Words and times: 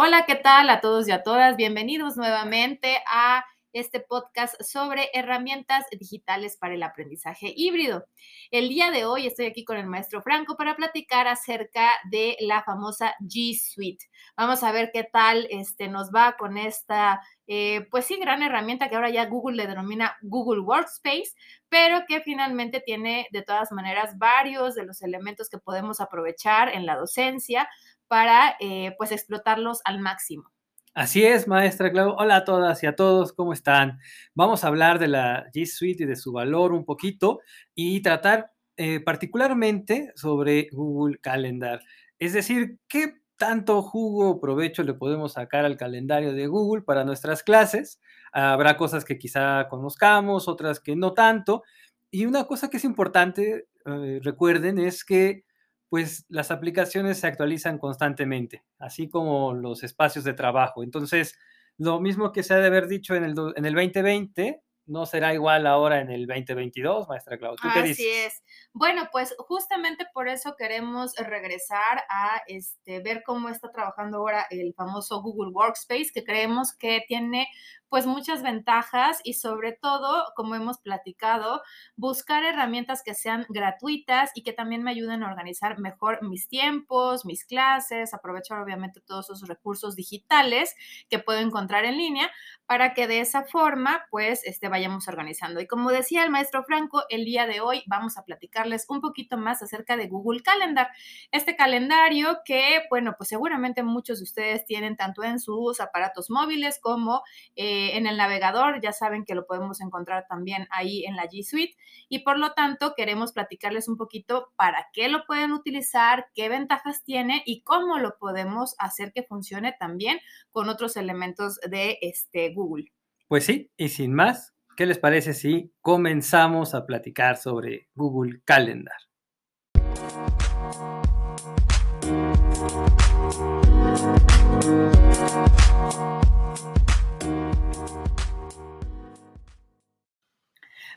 Hola, 0.00 0.26
¿qué 0.26 0.36
tal 0.36 0.70
a 0.70 0.80
todos 0.80 1.08
y 1.08 1.10
a 1.10 1.24
todas? 1.24 1.56
Bienvenidos 1.56 2.16
nuevamente 2.16 3.02
a 3.10 3.44
este 3.72 3.98
podcast 3.98 4.54
sobre 4.62 5.10
herramientas 5.12 5.86
digitales 5.90 6.56
para 6.56 6.74
el 6.74 6.84
aprendizaje 6.84 7.52
híbrido. 7.56 8.06
El 8.52 8.68
día 8.68 8.92
de 8.92 9.06
hoy 9.06 9.26
estoy 9.26 9.46
aquí 9.46 9.64
con 9.64 9.76
el 9.76 9.88
maestro 9.88 10.22
Franco 10.22 10.56
para 10.56 10.76
platicar 10.76 11.26
acerca 11.26 11.90
de 12.12 12.36
la 12.38 12.62
famosa 12.62 13.16
G 13.20 13.58
Suite. 13.58 14.06
Vamos 14.36 14.62
a 14.62 14.70
ver 14.70 14.90
qué 14.94 15.02
tal 15.02 15.48
este, 15.50 15.88
nos 15.88 16.12
va 16.12 16.36
con 16.38 16.58
esta, 16.58 17.20
eh, 17.48 17.84
pues 17.90 18.04
sí, 18.04 18.20
gran 18.20 18.44
herramienta 18.44 18.88
que 18.88 18.94
ahora 18.94 19.10
ya 19.10 19.26
Google 19.26 19.56
le 19.56 19.66
denomina 19.66 20.16
Google 20.22 20.60
Workspace, 20.60 21.32
pero 21.68 22.02
que 22.06 22.20
finalmente 22.20 22.78
tiene 22.78 23.26
de 23.32 23.42
todas 23.42 23.72
maneras 23.72 24.16
varios 24.16 24.76
de 24.76 24.84
los 24.84 25.02
elementos 25.02 25.48
que 25.48 25.58
podemos 25.58 26.00
aprovechar 26.00 26.68
en 26.68 26.86
la 26.86 26.94
docencia 26.94 27.68
para 28.08 28.56
eh, 28.60 28.94
pues 28.98 29.12
explotarlos 29.12 29.80
al 29.84 30.00
máximo. 30.00 30.50
Así 30.94 31.24
es, 31.24 31.46
maestra 31.46 31.92
Clau. 31.92 32.16
Hola 32.18 32.36
a 32.36 32.44
todas 32.44 32.82
y 32.82 32.86
a 32.86 32.96
todos, 32.96 33.32
¿cómo 33.32 33.52
están? 33.52 34.00
Vamos 34.34 34.64
a 34.64 34.68
hablar 34.68 34.98
de 34.98 35.06
la 35.06 35.46
G 35.54 35.64
Suite 35.66 36.02
y 36.02 36.06
de 36.06 36.16
su 36.16 36.32
valor 36.32 36.72
un 36.72 36.84
poquito 36.84 37.40
y 37.74 38.00
tratar 38.02 38.50
eh, 38.76 39.00
particularmente 39.00 40.12
sobre 40.16 40.68
Google 40.72 41.18
Calendar. 41.20 41.80
Es 42.18 42.32
decir, 42.32 42.78
¿qué 42.88 43.14
tanto 43.36 43.82
jugo 43.82 44.30
o 44.30 44.40
provecho 44.40 44.82
le 44.82 44.94
podemos 44.94 45.34
sacar 45.34 45.64
al 45.64 45.76
calendario 45.76 46.32
de 46.32 46.48
Google 46.48 46.82
para 46.82 47.04
nuestras 47.04 47.42
clases? 47.42 48.00
Habrá 48.32 48.76
cosas 48.76 49.04
que 49.04 49.18
quizá 49.18 49.68
conozcamos, 49.68 50.48
otras 50.48 50.80
que 50.80 50.96
no 50.96 51.12
tanto. 51.12 51.62
Y 52.10 52.26
una 52.26 52.44
cosa 52.44 52.70
que 52.70 52.78
es 52.78 52.84
importante, 52.84 53.68
eh, 53.86 54.20
recuerden, 54.22 54.78
es 54.78 55.04
que 55.04 55.44
pues 55.88 56.26
las 56.28 56.50
aplicaciones 56.50 57.18
se 57.18 57.26
actualizan 57.26 57.78
constantemente, 57.78 58.64
así 58.78 59.08
como 59.08 59.54
los 59.54 59.82
espacios 59.84 60.24
de 60.24 60.34
trabajo. 60.34 60.82
Entonces, 60.82 61.38
lo 61.78 62.00
mismo 62.00 62.32
que 62.32 62.42
se 62.42 62.54
ha 62.54 62.58
de 62.58 62.66
haber 62.66 62.88
dicho 62.88 63.14
en 63.14 63.24
el, 63.24 63.34
en 63.56 63.64
el 63.64 63.74
2020, 63.74 64.62
no 64.88 65.06
será 65.06 65.34
igual 65.34 65.66
ahora 65.66 66.00
en 66.00 66.10
el 66.10 66.26
2022, 66.26 67.08
maestra 67.08 67.38
Claudia. 67.38 67.58
¿Tú 67.60 67.68
Así 67.68 68.08
es. 68.08 68.42
Bueno, 68.72 69.08
pues 69.12 69.34
justamente 69.38 70.06
por 70.12 70.28
eso 70.28 70.56
queremos 70.56 71.14
regresar 71.16 72.04
a 72.10 72.42
este, 72.46 73.00
ver 73.00 73.22
cómo 73.24 73.48
está 73.48 73.70
trabajando 73.70 74.18
ahora 74.18 74.46
el 74.50 74.74
famoso 74.74 75.22
Google 75.22 75.52
Workspace, 75.52 76.10
que 76.12 76.24
creemos 76.24 76.74
que 76.76 77.04
tiene 77.06 77.48
pues 77.88 78.06
muchas 78.06 78.42
ventajas 78.42 79.20
y 79.24 79.34
sobre 79.34 79.72
todo, 79.72 80.24
como 80.36 80.54
hemos 80.54 80.78
platicado, 80.78 81.62
buscar 81.96 82.44
herramientas 82.44 83.02
que 83.02 83.14
sean 83.14 83.46
gratuitas 83.48 84.30
y 84.34 84.42
que 84.42 84.52
también 84.52 84.82
me 84.82 84.90
ayuden 84.90 85.22
a 85.22 85.28
organizar 85.28 85.78
mejor 85.78 86.22
mis 86.22 86.48
tiempos, 86.48 87.24
mis 87.24 87.44
clases, 87.44 88.12
aprovechar 88.12 88.60
obviamente 88.60 89.00
todos 89.00 89.30
esos 89.30 89.48
recursos 89.48 89.96
digitales 89.96 90.74
que 91.08 91.18
puedo 91.18 91.40
encontrar 91.40 91.84
en 91.84 91.96
línea 91.96 92.30
para 92.66 92.92
que 92.92 93.06
de 93.06 93.20
esa 93.20 93.44
forma 93.44 94.04
pues 94.10 94.44
este, 94.44 94.68
vayamos 94.78 95.08
organizando. 95.08 95.60
Y 95.60 95.66
como 95.66 95.90
decía 95.90 96.24
el 96.24 96.30
maestro 96.30 96.62
Franco, 96.64 97.02
el 97.08 97.24
día 97.24 97.46
de 97.46 97.60
hoy 97.60 97.82
vamos 97.86 98.16
a 98.16 98.24
platicarles 98.24 98.86
un 98.88 99.00
poquito 99.00 99.36
más 99.36 99.62
acerca 99.62 99.96
de 99.96 100.08
Google 100.08 100.40
Calendar. 100.42 100.88
Este 101.32 101.56
calendario 101.56 102.38
que, 102.44 102.82
bueno, 102.90 103.14
pues 103.18 103.28
seguramente 103.28 103.82
muchos 103.82 104.18
de 104.18 104.24
ustedes 104.24 104.64
tienen 104.64 104.96
tanto 104.96 105.24
en 105.24 105.40
sus 105.40 105.80
aparatos 105.80 106.30
móviles 106.30 106.78
como... 106.80 107.22
Eh, 107.56 107.96
en 107.96 108.06
el 108.06 108.16
navegador, 108.16 108.80
ya 108.80 108.92
saben 108.92 109.24
que 109.24 109.34
lo 109.34 109.46
podemos 109.46 109.80
encontrar 109.80 110.26
también 110.28 110.66
ahí 110.70 111.04
en 111.04 111.16
la 111.16 111.24
G 111.24 111.42
Suite 111.42 111.76
y 112.08 112.20
por 112.20 112.38
lo 112.38 112.52
tanto 112.52 112.94
queremos 112.96 113.32
platicarles 113.32 113.88
un 113.88 113.96
poquito 113.96 114.52
para 114.56 114.88
qué 114.92 115.08
lo 115.08 115.24
pueden 115.26 115.52
utilizar, 115.52 116.28
qué 116.34 116.48
ventajas 116.48 117.02
tiene 117.04 117.42
y 117.46 117.62
cómo 117.62 117.98
lo 117.98 118.18
podemos 118.18 118.74
hacer 118.78 119.12
que 119.12 119.22
funcione 119.22 119.74
también 119.78 120.18
con 120.50 120.68
otros 120.68 120.96
elementos 120.96 121.58
de 121.68 121.98
este 122.00 122.52
Google. 122.54 122.92
Pues 123.26 123.44
sí, 123.44 123.70
y 123.76 123.88
sin 123.88 124.14
más, 124.14 124.54
¿qué 124.78 124.86
les 124.86 124.98
parece 124.98 125.34
si 125.34 125.72
comenzamos 125.80 126.72
a 126.72 126.86
platicar 126.86 127.36
sobre 127.36 127.88
Google 127.96 128.42
Calendar? 128.44 128.94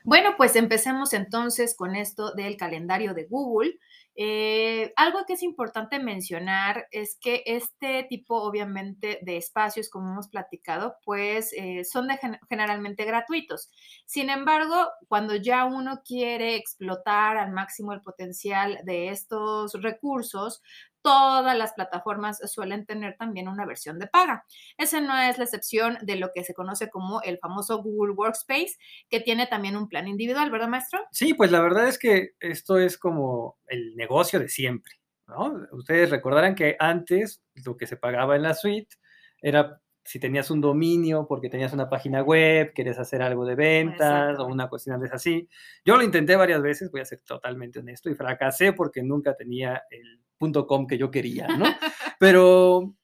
Bueno, 0.03 0.31
pues 0.37 0.55
empecemos 0.55 1.13
entonces 1.13 1.75
con 1.75 1.95
esto 1.95 2.33
del 2.33 2.57
calendario 2.57 3.13
de 3.13 3.25
Google. 3.25 3.77
Eh, 4.15 4.91
algo 4.97 5.25
que 5.25 5.33
es 5.33 5.43
importante 5.43 5.97
mencionar 5.99 6.87
es 6.91 7.17
que 7.21 7.43
este 7.45 8.03
tipo, 8.09 8.41
obviamente, 8.41 9.19
de 9.21 9.37
espacios, 9.37 9.89
como 9.89 10.11
hemos 10.11 10.27
platicado, 10.27 10.95
pues 11.05 11.53
eh, 11.53 11.85
son 11.85 12.07
generalmente 12.49 13.05
gratuitos. 13.05 13.69
Sin 14.05 14.29
embargo, 14.29 14.87
cuando 15.07 15.35
ya 15.35 15.65
uno 15.65 16.01
quiere 16.05 16.55
explotar 16.55 17.37
al 17.37 17.51
máximo 17.51 17.93
el 17.93 18.01
potencial 18.01 18.79
de 18.83 19.09
estos 19.09 19.73
recursos, 19.81 20.61
todas 21.01 21.57
las 21.57 21.73
plataformas 21.73 22.39
suelen 22.51 22.85
tener 22.85 23.15
también 23.17 23.47
una 23.47 23.65
versión 23.65 23.99
de 23.99 24.07
paga. 24.07 24.45
Esa 24.77 25.01
no 25.01 25.17
es 25.17 25.37
la 25.37 25.43
excepción 25.45 25.97
de 26.01 26.15
lo 26.15 26.31
que 26.33 26.43
se 26.43 26.53
conoce 26.53 26.89
como 26.89 27.21
el 27.21 27.37
famoso 27.39 27.81
Google 27.81 28.13
Workspace, 28.13 28.77
que 29.09 29.19
tiene 29.19 29.47
también 29.47 29.75
un 29.75 29.87
plan 29.87 30.07
individual, 30.07 30.51
¿verdad, 30.51 30.67
maestro? 30.67 30.99
Sí, 31.11 31.33
pues 31.33 31.51
la 31.51 31.61
verdad 31.61 31.87
es 31.87 31.97
que 31.97 32.31
esto 32.39 32.77
es 32.77 32.97
como 32.97 33.57
el 33.67 33.95
negocio 33.95 34.39
de 34.39 34.49
siempre, 34.49 34.93
¿no? 35.27 35.67
Ustedes 35.71 36.09
recordarán 36.09 36.55
que 36.55 36.75
antes 36.79 37.41
lo 37.65 37.77
que 37.77 37.87
se 37.87 37.97
pagaba 37.97 38.35
en 38.35 38.43
la 38.43 38.53
suite 38.53 38.95
era 39.41 39.80
si 40.03 40.19
tenías 40.19 40.49
un 40.51 40.61
dominio 40.61 41.27
porque 41.27 41.49
tenías 41.49 41.73
una 41.73 41.89
página 41.89 42.21
web, 42.23 42.73
quieres 42.73 42.97
hacer 42.99 43.21
algo 43.21 43.45
de 43.45 43.55
ventas 43.55 44.39
o 44.39 44.45
una 44.45 44.67
cuestión 44.67 44.99
de 44.99 45.09
así. 45.09 45.47
Yo 45.85 45.95
lo 45.97 46.03
intenté 46.03 46.35
varias 46.35 46.61
veces, 46.61 46.91
voy 46.91 47.01
a 47.01 47.05
ser 47.05 47.21
totalmente 47.21 47.79
honesto, 47.79 48.09
y 48.09 48.15
fracasé 48.15 48.73
porque 48.73 49.03
nunca 49.03 49.35
tenía 49.35 49.83
el 49.89 50.19
.com 50.67 50.87
que 50.87 50.97
yo 50.97 51.11
quería, 51.11 51.47
¿no? 51.47 51.65
Pero 52.19 52.95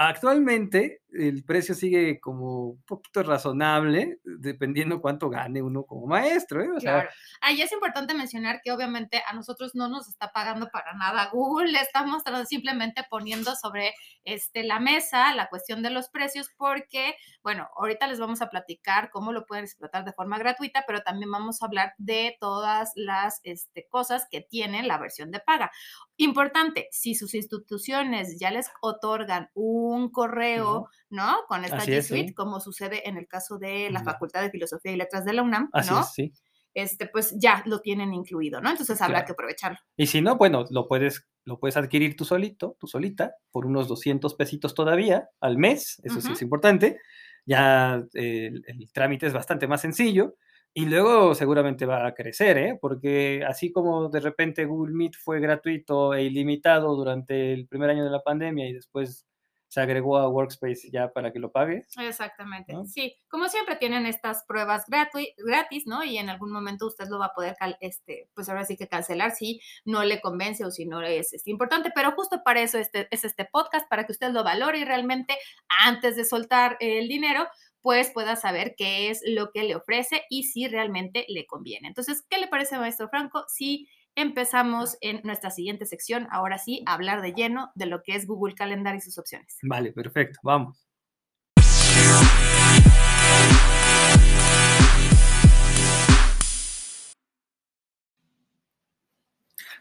Actualmente 0.00 1.02
el 1.12 1.44
precio 1.44 1.74
sigue 1.74 2.20
como 2.20 2.68
un 2.70 2.82
poquito 2.82 3.22
razonable, 3.22 4.18
dependiendo 4.24 5.00
cuánto 5.00 5.30
gane 5.30 5.62
uno 5.62 5.84
como 5.84 6.06
maestro. 6.06 6.62
¿eh? 6.62 6.68
claro. 6.80 7.08
Ahí 7.40 7.62
es 7.62 7.72
importante 7.72 8.14
mencionar 8.14 8.60
que 8.62 8.72
obviamente 8.72 9.22
a 9.26 9.32
nosotros 9.32 9.74
no 9.74 9.88
nos 9.88 10.08
está 10.08 10.32
pagando 10.32 10.68
para 10.68 10.94
nada 10.94 11.30
Google, 11.32 11.72
le 11.72 11.80
estamos 11.80 12.22
simplemente 12.46 13.04
poniendo 13.08 13.54
sobre 13.56 13.94
este, 14.24 14.64
la 14.64 14.80
mesa 14.80 15.34
la 15.34 15.48
cuestión 15.48 15.82
de 15.82 15.90
los 15.90 16.08
precios 16.08 16.50
porque, 16.56 17.14
bueno, 17.42 17.68
ahorita 17.76 18.06
les 18.06 18.20
vamos 18.20 18.42
a 18.42 18.50
platicar 18.50 19.10
cómo 19.10 19.32
lo 19.32 19.46
pueden 19.46 19.64
explotar 19.64 20.04
de 20.04 20.12
forma 20.12 20.38
gratuita, 20.38 20.84
pero 20.86 21.02
también 21.02 21.30
vamos 21.30 21.62
a 21.62 21.66
hablar 21.66 21.94
de 21.98 22.36
todas 22.40 22.92
las 22.94 23.40
este, 23.44 23.86
cosas 23.88 24.26
que 24.30 24.40
tiene 24.40 24.82
la 24.82 24.98
versión 24.98 25.30
de 25.30 25.40
paga. 25.40 25.70
Importante, 26.16 26.88
si 26.90 27.14
sus 27.14 27.34
instituciones 27.34 28.38
ya 28.38 28.50
les 28.50 28.70
otorgan 28.80 29.50
un 29.54 30.10
correo, 30.10 30.68
¿no? 30.68 30.97
Con 31.46 31.64
esta 31.64 31.78
G 31.78 32.02
Suite, 32.02 32.34
como 32.34 32.60
sucede 32.60 33.08
en 33.08 33.16
el 33.16 33.26
caso 33.26 33.58
de 33.58 33.90
la 33.90 34.02
Facultad 34.02 34.42
de 34.42 34.50
Filosofía 34.50 34.92
y 34.92 34.96
Letras 34.96 35.24
de 35.24 35.32
la 35.32 35.42
UNAM, 35.42 35.70
¿no? 35.72 36.04
sí. 36.04 36.32
Este, 36.74 37.06
pues 37.06 37.34
ya 37.36 37.62
lo 37.66 37.80
tienen 37.80 38.14
incluido, 38.14 38.60
¿no? 38.60 38.70
Entonces 38.70 39.00
habrá 39.00 39.24
que 39.24 39.32
aprovecharlo. 39.32 39.78
Y 39.96 40.06
si 40.06 40.20
no, 40.20 40.36
bueno, 40.36 40.64
lo 40.70 40.86
puedes, 40.86 41.26
lo 41.44 41.58
puedes 41.58 41.76
adquirir 41.76 42.14
tú 42.14 42.24
solito, 42.24 42.76
tú 42.78 42.86
solita, 42.86 43.34
por 43.50 43.66
unos 43.66 43.88
200 43.88 44.34
pesitos 44.34 44.74
todavía 44.74 45.28
al 45.40 45.58
mes, 45.58 46.00
eso 46.04 46.20
sí 46.20 46.32
es 46.32 46.42
importante. 46.42 47.00
Ya 47.46 48.04
el 48.12 48.90
trámite 48.92 49.26
es 49.26 49.32
bastante 49.32 49.66
más 49.66 49.80
sencillo 49.80 50.36
y 50.74 50.84
luego 50.84 51.34
seguramente 51.34 51.86
va 51.86 52.06
a 52.06 52.14
crecer, 52.14 52.58
¿eh? 52.58 52.78
porque 52.80 53.42
así 53.44 53.72
como 53.72 54.08
de 54.10 54.20
repente 54.20 54.64
Google 54.64 54.94
Meet 54.94 55.14
fue 55.16 55.40
gratuito 55.40 56.14
e 56.14 56.24
ilimitado 56.24 56.94
durante 56.94 57.52
el 57.52 57.66
primer 57.66 57.90
año 57.90 58.04
de 58.04 58.10
la 58.10 58.22
pandemia 58.22 58.68
y 58.68 58.74
después 58.74 59.26
se 59.68 59.80
agregó 59.80 60.16
a 60.16 60.28
Workspace 60.28 60.90
ya 60.90 61.12
para 61.12 61.32
que 61.32 61.38
lo 61.38 61.52
pagues. 61.52 61.86
Exactamente, 61.98 62.74
sí. 62.86 63.14
Como 63.28 63.48
siempre 63.48 63.76
tienen 63.76 64.06
estas 64.06 64.44
pruebas 64.44 64.84
gratis, 64.88 65.86
¿no? 65.86 66.02
Y 66.04 66.18
en 66.18 66.30
algún 66.30 66.50
momento 66.50 66.86
usted 66.86 67.08
lo 67.08 67.18
va 67.18 67.26
a 67.26 67.34
poder, 67.34 67.54
este, 67.80 68.28
pues 68.34 68.48
ahora 68.48 68.64
sí 68.64 68.76
que 68.76 68.88
cancelar 68.88 69.32
si 69.32 69.60
no 69.84 70.02
le 70.04 70.20
convence 70.20 70.64
o 70.64 70.70
si 70.70 70.86
no 70.86 71.02
es, 71.02 71.32
es 71.34 71.46
importante. 71.46 71.92
Pero 71.94 72.12
justo 72.12 72.42
para 72.42 72.62
eso 72.62 72.78
este, 72.78 73.08
es 73.10 73.24
este 73.24 73.44
podcast, 73.44 73.88
para 73.88 74.04
que 74.04 74.12
usted 74.12 74.30
lo 74.30 74.42
valore 74.42 74.78
y 74.78 74.84
realmente 74.84 75.36
antes 75.84 76.16
de 76.16 76.24
soltar 76.24 76.76
el 76.80 77.08
dinero, 77.08 77.46
pues 77.82 78.10
pueda 78.10 78.36
saber 78.36 78.74
qué 78.76 79.10
es 79.10 79.22
lo 79.26 79.50
que 79.50 79.62
le 79.62 79.76
ofrece 79.76 80.22
y 80.30 80.44
si 80.44 80.66
realmente 80.66 81.24
le 81.28 81.46
conviene. 81.46 81.88
Entonces, 81.88 82.24
¿qué 82.28 82.38
le 82.38 82.48
parece, 82.48 82.78
maestro 82.78 83.08
Franco? 83.08 83.44
Si 83.48 83.88
empezamos 84.18 84.98
en 85.00 85.20
nuestra 85.22 85.50
siguiente 85.50 85.86
sección, 85.86 86.26
ahora 86.32 86.58
sí, 86.58 86.82
a 86.86 86.94
hablar 86.94 87.22
de 87.22 87.32
lleno 87.32 87.70
de 87.76 87.86
lo 87.86 88.02
que 88.02 88.16
es 88.16 88.26
Google 88.26 88.56
Calendar 88.56 88.96
y 88.96 89.00
sus 89.00 89.16
opciones. 89.16 89.58
Vale, 89.62 89.92
perfecto, 89.92 90.40
vamos. 90.42 90.84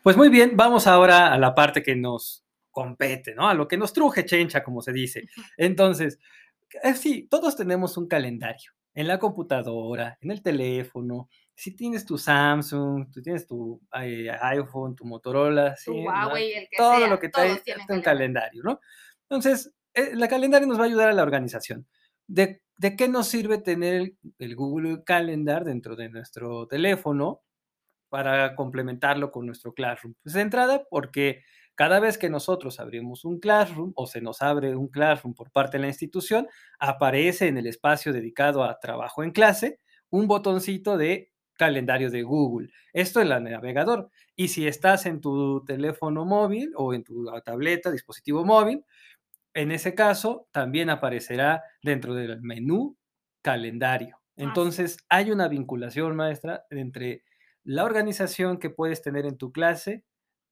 Pues 0.03 0.15
muy 0.15 0.29
bien, 0.29 0.55
vamos 0.55 0.85
ahora 0.85 1.33
a 1.33 1.39
la 1.39 1.55
parte 1.55 1.81
que 1.81 1.95
nos 1.95 2.45
compete, 2.69 3.33
¿no? 3.33 3.49
A 3.49 3.55
lo 3.55 3.67
que 3.67 3.75
nos 3.75 3.91
truje 3.91 4.23
chencha, 4.23 4.63
como 4.63 4.81
se 4.81 4.93
dice. 4.93 5.27
Entonces, 5.57 6.19
eh, 6.83 6.93
sí, 6.93 7.27
todos 7.27 7.55
tenemos 7.55 7.97
un 7.97 8.07
calendario 8.07 8.71
en 8.93 9.07
la 9.07 9.17
computadora, 9.17 10.17
en 10.21 10.29
el 10.29 10.43
teléfono. 10.43 11.27
Si 11.57 11.75
tienes 11.75 12.05
tu 12.05 12.19
Samsung, 12.19 13.09
tú 13.11 13.19
tienes 13.21 13.47
tu 13.47 13.81
eh, 13.99 14.29
iPhone, 14.41 14.95
tu 14.95 15.05
Motorola, 15.05 15.75
Tu 15.83 15.91
Huawei, 15.91 16.53
el 16.53 16.67
que 16.69 16.77
todo 16.77 16.97
sea, 16.99 17.07
lo 17.07 17.19
que 17.19 17.29
trae 17.29 17.51
un 17.51 17.57
calendario. 17.57 18.03
calendario, 18.03 18.63
¿no? 18.63 18.79
Entonces, 19.23 19.73
eh, 19.95 20.11
la 20.15 20.27
calendario 20.27 20.67
nos 20.67 20.77
va 20.79 20.83
a 20.83 20.85
ayudar 20.85 21.09
a 21.09 21.13
la 21.13 21.23
organización. 21.23 21.87
¿De, 22.27 22.61
de 22.77 22.95
qué 22.95 23.07
nos 23.07 23.27
sirve 23.27 23.57
tener 23.57 23.93
el, 23.95 24.17
el 24.37 24.55
Google 24.55 25.03
Calendar 25.03 25.63
dentro 25.65 25.95
de 25.95 26.09
nuestro 26.09 26.67
teléfono 26.67 27.41
para 28.09 28.55
complementarlo 28.55 29.31
con 29.31 29.47
nuestro 29.47 29.73
Classroom? 29.73 30.13
Pues 30.21 30.33
de 30.35 30.41
entrada, 30.41 30.83
porque 30.91 31.43
cada 31.73 31.99
vez 31.99 32.19
que 32.19 32.29
nosotros 32.29 32.79
abrimos 32.79 33.25
un 33.25 33.39
Classroom 33.39 33.93
o 33.95 34.05
se 34.05 34.21
nos 34.21 34.43
abre 34.43 34.75
un 34.75 34.89
Classroom 34.89 35.33
por 35.33 35.51
parte 35.51 35.77
de 35.77 35.81
la 35.81 35.87
institución, 35.87 36.47
aparece 36.79 37.47
en 37.47 37.57
el 37.57 37.65
espacio 37.65 38.13
dedicado 38.13 38.63
a 38.63 38.79
trabajo 38.79 39.23
en 39.23 39.31
clase 39.31 39.79
un 40.09 40.27
botoncito 40.27 40.97
de 40.97 41.31
calendario 41.57 42.09
de 42.09 42.23
Google. 42.23 42.69
Esto 42.93 43.21
en 43.21 43.31
el 43.31 43.43
navegador. 43.43 44.09
Y 44.35 44.49
si 44.49 44.67
estás 44.67 45.05
en 45.05 45.19
tu 45.19 45.63
teléfono 45.65 46.25
móvil 46.25 46.71
o 46.75 46.93
en 46.93 47.03
tu 47.03 47.25
tableta, 47.43 47.91
dispositivo 47.91 48.45
móvil, 48.45 48.85
en 49.53 49.71
ese 49.71 49.95
caso 49.95 50.47
también 50.51 50.89
aparecerá 50.89 51.63
dentro 51.81 52.13
del 52.13 52.41
menú 52.41 52.95
calendario. 53.41 54.19
Entonces, 54.35 54.97
hay 55.09 55.31
una 55.31 55.47
vinculación, 55.47 56.15
maestra, 56.15 56.65
entre 56.69 57.23
la 57.63 57.83
organización 57.83 58.59
que 58.59 58.69
puedes 58.69 59.01
tener 59.01 59.25
en 59.25 59.37
tu 59.37 59.51
clase 59.51 60.05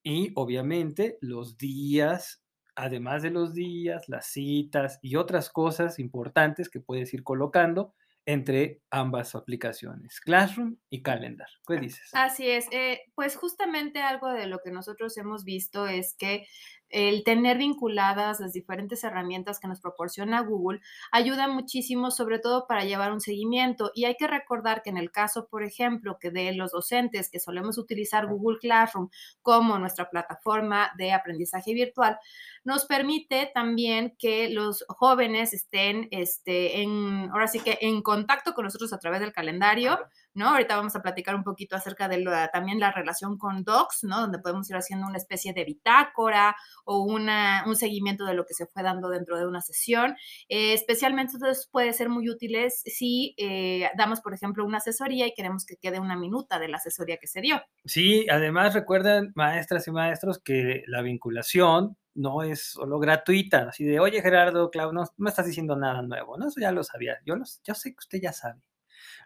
y 0.03 0.31
obviamente 0.35 1.17
los 1.21 1.57
días, 1.57 2.43
además 2.75 3.21
de 3.21 3.29
los 3.29 3.53
días, 3.53 4.09
las 4.09 4.25
citas 4.25 4.99
y 5.01 5.17
otras 5.17 5.49
cosas 5.49 5.99
importantes 5.99 6.69
que 6.69 6.79
puedes 6.79 7.13
ir 7.13 7.23
colocando 7.23 7.93
entre 8.25 8.81
ambas 8.89 9.35
aplicaciones, 9.35 10.19
Classroom 10.19 10.77
y 10.89 11.03
Calendar. 11.03 11.47
¿Qué 11.67 11.77
dices? 11.77 12.09
Así 12.13 12.49
es, 12.49 12.67
eh, 12.71 13.01
pues 13.13 13.35
justamente 13.35 14.01
algo 14.01 14.29
de 14.29 14.47
lo 14.47 14.59
que 14.63 14.71
nosotros 14.71 15.17
hemos 15.17 15.43
visto 15.43 15.87
es 15.87 16.15
que 16.15 16.47
el 16.89 17.23
tener 17.23 17.57
vinculadas 17.57 18.39
las 18.39 18.53
diferentes 18.53 19.03
herramientas 19.03 19.59
que 19.59 19.67
nos 19.67 19.81
proporciona 19.81 20.41
Google 20.41 20.81
ayuda 21.11 21.47
muchísimo, 21.47 22.11
sobre 22.11 22.39
todo 22.39 22.67
para 22.67 22.85
llevar 22.85 23.11
un 23.11 23.21
seguimiento. 23.21 23.91
Y 23.93 24.05
hay 24.05 24.15
que 24.15 24.27
recordar 24.27 24.81
que 24.83 24.89
en 24.89 24.97
el 24.97 25.11
caso, 25.11 25.47
por 25.47 25.63
ejemplo, 25.63 26.17
que 26.19 26.31
de 26.31 26.53
los 26.53 26.71
docentes 26.71 27.29
que 27.29 27.39
solemos 27.39 27.77
utilizar 27.77 28.27
Google 28.27 28.59
Classroom 28.59 29.09
como 29.41 29.77
nuestra 29.79 30.09
plataforma 30.09 30.91
de 30.97 31.13
aprendizaje 31.13 31.73
virtual, 31.73 32.17
nos 32.63 32.85
permite 32.85 33.51
también 33.53 34.15
que 34.17 34.49
los 34.49 34.85
jóvenes 34.87 35.53
estén, 35.53 36.07
este, 36.11 36.81
en, 36.81 37.29
ahora 37.31 37.47
sí 37.47 37.59
que 37.59 37.77
en 37.81 38.01
contacto 38.01 38.53
con 38.53 38.65
nosotros 38.65 38.93
a 38.93 38.99
través 38.99 39.19
del 39.19 39.33
calendario, 39.33 39.99
¿no? 40.35 40.49
Ahorita 40.49 40.75
vamos 40.75 40.95
a 40.95 41.01
platicar 41.01 41.35
un 41.35 41.43
poquito 41.43 41.75
acerca 41.75 42.07
de 42.07 42.19
la- 42.23 42.49
también 42.49 42.79
la 42.79 42.91
relación 42.91 43.37
con 43.37 43.63
Docs, 43.63 44.03
¿no? 44.03 44.21
Donde 44.21 44.39
podemos 44.39 44.69
ir 44.69 44.75
haciendo 44.75 45.07
una 45.07 45.17
especie 45.17 45.53
de 45.53 45.63
bitácora 45.65 46.55
o 46.83 46.99
una, 47.03 47.63
un 47.67 47.75
seguimiento 47.75 48.25
de 48.25 48.33
lo 48.35 48.45
que 48.45 48.53
se 48.53 48.67
fue 48.67 48.83
dando 48.83 49.09
dentro 49.09 49.37
de 49.37 49.47
una 49.47 49.61
sesión. 49.61 50.15
Eh, 50.49 50.73
especialmente 50.73 51.33
entonces 51.35 51.67
puede 51.71 51.93
ser 51.93 52.09
muy 52.09 52.29
útiles 52.29 52.81
si 52.85 53.33
eh, 53.37 53.89
damos, 53.97 54.21
por 54.21 54.33
ejemplo, 54.33 54.65
una 54.65 54.77
asesoría 54.77 55.27
y 55.27 55.33
queremos 55.33 55.65
que 55.65 55.77
quede 55.77 55.99
una 55.99 56.15
minuta 56.17 56.59
de 56.59 56.67
la 56.67 56.77
asesoría 56.77 57.17
que 57.17 57.27
se 57.27 57.41
dio. 57.41 57.61
Sí, 57.85 58.27
además 58.29 58.73
recuerden, 58.73 59.31
maestras 59.35 59.87
y 59.87 59.91
maestros, 59.91 60.39
que 60.39 60.83
la 60.87 61.01
vinculación 61.01 61.97
no 62.13 62.43
es 62.43 62.71
solo 62.71 62.97
gratuita, 62.99 63.67
así 63.69 63.83
de, 63.83 63.99
oye 63.99 64.21
Gerardo, 64.21 64.71
Clau, 64.71 64.93
no, 64.93 65.03
me 65.17 65.29
estás 65.29 65.45
diciendo 65.45 65.75
nada 65.75 66.01
nuevo, 66.01 66.37
¿no? 66.37 66.47
Eso 66.47 66.61
ya 66.61 66.71
lo 66.71 66.83
sabía, 66.83 67.17
yo, 67.25 67.35
los, 67.35 67.61
yo 67.63 67.75
sé 67.75 67.91
que 67.91 67.97
usted 67.99 68.19
ya 68.21 68.31
sabe. 68.31 68.61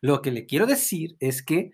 Lo 0.01 0.21
que 0.21 0.31
le 0.31 0.45
quiero 0.45 0.65
decir 0.65 1.15
es 1.19 1.43
que 1.43 1.71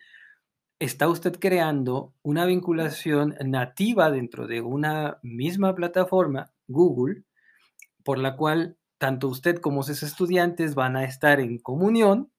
está 0.79 1.07
usted 1.07 1.39
creando 1.39 2.13
una 2.21 2.45
vinculación 2.45 3.35
nativa 3.45 4.11
dentro 4.11 4.47
de 4.47 4.61
una 4.61 5.19
misma 5.23 5.73
plataforma, 5.75 6.51
Google, 6.67 7.23
por 8.03 8.17
la 8.17 8.35
cual 8.35 8.77
tanto 8.97 9.27
usted 9.27 9.57
como 9.57 9.83
sus 9.83 10.03
estudiantes 10.03 10.75
van 10.75 10.95
a 10.95 11.03
estar 11.03 11.39
en 11.39 11.59
comunión 11.59 12.31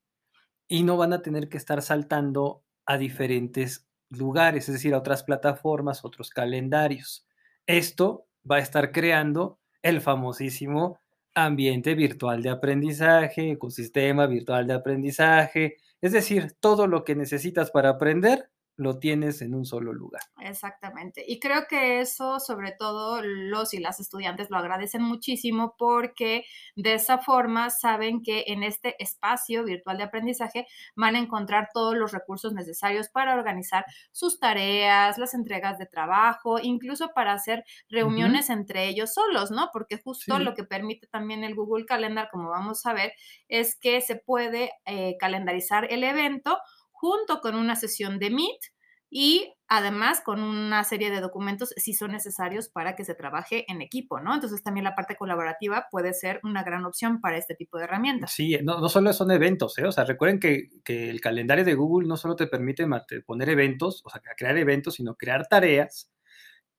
y 0.68 0.82
no 0.82 0.96
van 0.96 1.12
a 1.12 1.22
tener 1.22 1.48
que 1.48 1.56
estar 1.56 1.80
saltando 1.82 2.64
a 2.86 2.98
diferentes 2.98 3.86
lugares, 4.10 4.68
es 4.68 4.74
decir, 4.74 4.94
a 4.94 4.98
otras 4.98 5.22
plataformas, 5.22 6.04
otros 6.04 6.30
calendarios. 6.30 7.26
Esto 7.66 8.26
va 8.48 8.56
a 8.56 8.60
estar 8.60 8.92
creando 8.92 9.58
el 9.82 10.00
famosísimo 10.00 10.98
ambiente 11.36 11.94
virtual 11.94 12.42
de 12.42 12.50
aprendizaje, 12.50 13.52
ecosistema 13.52 14.26
virtual 14.26 14.66
de 14.66 14.74
aprendizaje, 14.74 15.76
es 16.00 16.12
decir, 16.12 16.56
todo 16.60 16.86
lo 16.88 17.04
que 17.04 17.14
necesitas 17.14 17.70
para 17.70 17.90
aprender 17.90 18.50
lo 18.76 18.98
tienes 18.98 19.42
en 19.42 19.54
un 19.54 19.64
solo 19.64 19.92
lugar. 19.92 20.22
Exactamente. 20.38 21.24
Y 21.26 21.40
creo 21.40 21.66
que 21.66 22.00
eso, 22.00 22.40
sobre 22.40 22.72
todo, 22.72 23.22
los 23.22 23.72
y 23.72 23.78
las 23.78 24.00
estudiantes 24.00 24.50
lo 24.50 24.58
agradecen 24.58 25.02
muchísimo 25.02 25.74
porque 25.78 26.44
de 26.74 26.94
esa 26.94 27.18
forma 27.18 27.70
saben 27.70 28.22
que 28.22 28.44
en 28.48 28.62
este 28.62 29.02
espacio 29.02 29.64
virtual 29.64 29.96
de 29.96 30.04
aprendizaje 30.04 30.66
van 30.94 31.16
a 31.16 31.18
encontrar 31.20 31.68
todos 31.72 31.94
los 31.96 32.12
recursos 32.12 32.52
necesarios 32.52 33.08
para 33.08 33.34
organizar 33.34 33.86
sus 34.12 34.38
tareas, 34.38 35.16
las 35.18 35.32
entregas 35.34 35.78
de 35.78 35.86
trabajo, 35.86 36.58
incluso 36.62 37.12
para 37.14 37.32
hacer 37.32 37.64
reuniones 37.88 38.50
entre 38.50 38.88
ellos 38.88 39.14
solos, 39.14 39.50
¿no? 39.50 39.70
Porque 39.72 39.98
justo 40.02 40.38
Sí. 40.38 40.44
lo 40.44 40.54
que 40.54 40.64
permite 40.64 41.06
también 41.06 41.44
el 41.44 41.54
Google 41.54 41.86
Calendar, 41.86 42.28
como 42.30 42.50
vamos 42.50 42.84
a 42.84 42.92
ver, 42.92 43.12
es 43.48 43.76
que 43.78 44.00
se 44.00 44.16
puede 44.16 44.72
eh, 44.84 45.16
calendarizar 45.18 45.90
el 45.90 46.04
evento 46.04 46.58
junto 46.96 47.40
con 47.40 47.54
una 47.54 47.76
sesión 47.76 48.18
de 48.18 48.30
Meet 48.30 48.60
y 49.08 49.54
además 49.68 50.20
con 50.20 50.42
una 50.42 50.82
serie 50.82 51.10
de 51.10 51.20
documentos 51.20 51.72
si 51.76 51.94
son 51.94 52.12
necesarios 52.12 52.68
para 52.68 52.96
que 52.96 53.04
se 53.04 53.14
trabaje 53.14 53.64
en 53.70 53.80
equipo, 53.80 54.20
¿no? 54.20 54.34
Entonces 54.34 54.62
también 54.62 54.84
la 54.84 54.94
parte 54.94 55.16
colaborativa 55.16 55.86
puede 55.90 56.12
ser 56.12 56.40
una 56.42 56.64
gran 56.64 56.84
opción 56.84 57.20
para 57.20 57.36
este 57.36 57.54
tipo 57.54 57.78
de 57.78 57.84
herramientas. 57.84 58.32
Sí, 58.32 58.58
no, 58.64 58.80
no 58.80 58.88
solo 58.88 59.12
son 59.12 59.30
eventos, 59.30 59.78
¿eh? 59.78 59.86
O 59.86 59.92
sea, 59.92 60.04
recuerden 60.04 60.40
que, 60.40 60.70
que 60.84 61.08
el 61.10 61.20
calendario 61.20 61.64
de 61.64 61.74
Google 61.74 62.08
no 62.08 62.16
solo 62.16 62.34
te 62.34 62.46
permite 62.46 62.86
poner 63.24 63.48
eventos, 63.50 64.02
o 64.04 64.10
sea, 64.10 64.20
crear 64.36 64.56
eventos, 64.56 64.94
sino 64.94 65.14
crear 65.14 65.46
tareas. 65.46 66.10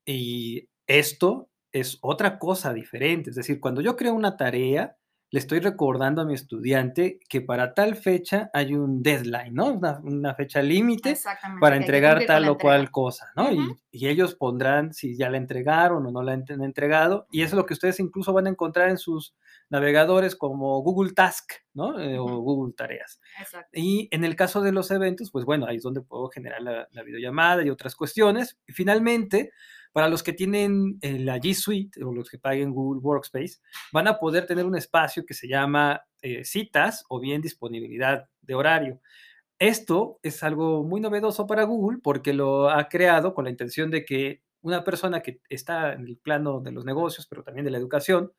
Y 0.06 0.68
esto 0.86 1.50
es 1.72 1.98
otra 2.02 2.40
cosa 2.40 2.74
diferente. 2.74 3.30
Es 3.30 3.36
decir, 3.36 3.60
cuando 3.60 3.82
yo 3.82 3.96
creo 3.96 4.14
una 4.14 4.36
tarea, 4.36 4.98
le 5.30 5.40
estoy 5.40 5.60
recordando 5.60 6.22
a 6.22 6.26
mi 6.26 6.34
estudiante 6.34 7.20
que 7.28 7.42
para 7.42 7.74
tal 7.74 7.96
fecha 7.96 8.50
hay 8.54 8.74
un 8.76 9.04
deadline, 9.04 9.54
¿no? 9.54 9.74
Una, 9.74 10.00
una 10.04 10.34
fecha 10.36 10.62
límite 10.62 11.18
para 11.60 11.76
entregar 11.76 12.26
tal 12.26 12.48
o 12.48 12.58
cual 12.58 12.92
cosa, 12.92 13.28
¿no? 13.36 13.52
Y- 13.52 13.76
ellos 14.08 14.36
pondrán 14.36 14.94
si 14.94 15.18
ya 15.18 15.28
la 15.30 15.38
entregaron 15.38 16.06
o 16.06 16.12
no 16.12 16.22
la 16.22 16.34
han 16.34 16.46
entregado. 16.62 17.26
Y 17.32 17.42
eso 17.42 17.56
es 17.56 17.58
lo 17.58 17.66
que 17.66 17.74
ustedes 17.74 18.00
incluso 18.00 18.32
van 18.32 18.46
a 18.46 18.52
encontrar 18.52 18.90
en 18.90 18.98
sus 19.00 19.34
navegadores 19.70 20.36
como 20.36 20.82
Google 20.82 21.14
Task, 21.14 21.52
¿no? 21.74 22.00
Eh, 22.00 22.18
O. 22.20 22.38
Google 22.38 22.74
Tareas. 22.74 23.20
Exacto. 23.42 23.70
Y 23.74 24.08
en 24.12 24.24
el 24.24 24.36
caso 24.36 24.62
de 24.62 24.72
los 24.72 24.92
eventos, 24.92 25.32
pues 25.32 25.46
bueno, 25.46 25.66
ahí 25.66 25.78
es 25.78 25.84
donde 25.84 26.02
puedo 26.02 26.30
generar 26.30 26.62
la, 26.62 26.88
la 26.92 27.04
videollamada 27.04 27.66
y 27.66 27.70
otras 27.72 27.96
cuestiones. 27.96 28.60
Y 28.68 28.74
finalmente, 28.74 29.52
para 29.98 30.10
los 30.10 30.22
que 30.22 30.34
tienen 30.34 31.00
eh, 31.02 31.18
la 31.18 31.40
G 31.40 31.56
Suite 31.56 32.04
o 32.04 32.14
los 32.14 32.30
que 32.30 32.38
paguen 32.38 32.70
Google 32.72 33.02
Workspace, 33.02 33.58
van 33.92 34.08
a 34.08 34.20
poder 34.20 34.46
tener 34.46 34.64
un 34.64 34.76
espacio 34.76 35.26
que 35.26 35.34
se 35.34 35.48
llama 35.48 36.04
eh, 36.22 36.44
citas 36.46 37.04
o 37.10 37.20
bien 37.20 37.42
disponibilidad 37.42 38.30
de 38.44 38.54
horario. 38.54 39.02
Esto 39.58 40.20
es 40.22 40.44
algo 40.44 40.84
muy 40.84 41.02
novedoso 41.02 41.48
para 41.48 41.64
Google 41.64 41.98
porque 42.04 42.32
lo 42.32 42.70
ha 42.70 42.88
creado 42.90 43.34
con 43.34 43.46
la 43.46 43.50
intención 43.50 43.90
de 43.90 44.06
que 44.06 44.44
una 44.62 44.84
persona 44.84 45.22
que 45.22 45.42
está 45.50 45.94
en 45.94 46.06
el 46.06 46.18
plano 46.18 46.60
de 46.60 46.74
los 46.74 46.86
negocios, 46.86 47.26
pero 47.26 47.42
también 47.42 47.66
de 47.66 47.72
la 47.72 47.80
educación, 47.80 48.32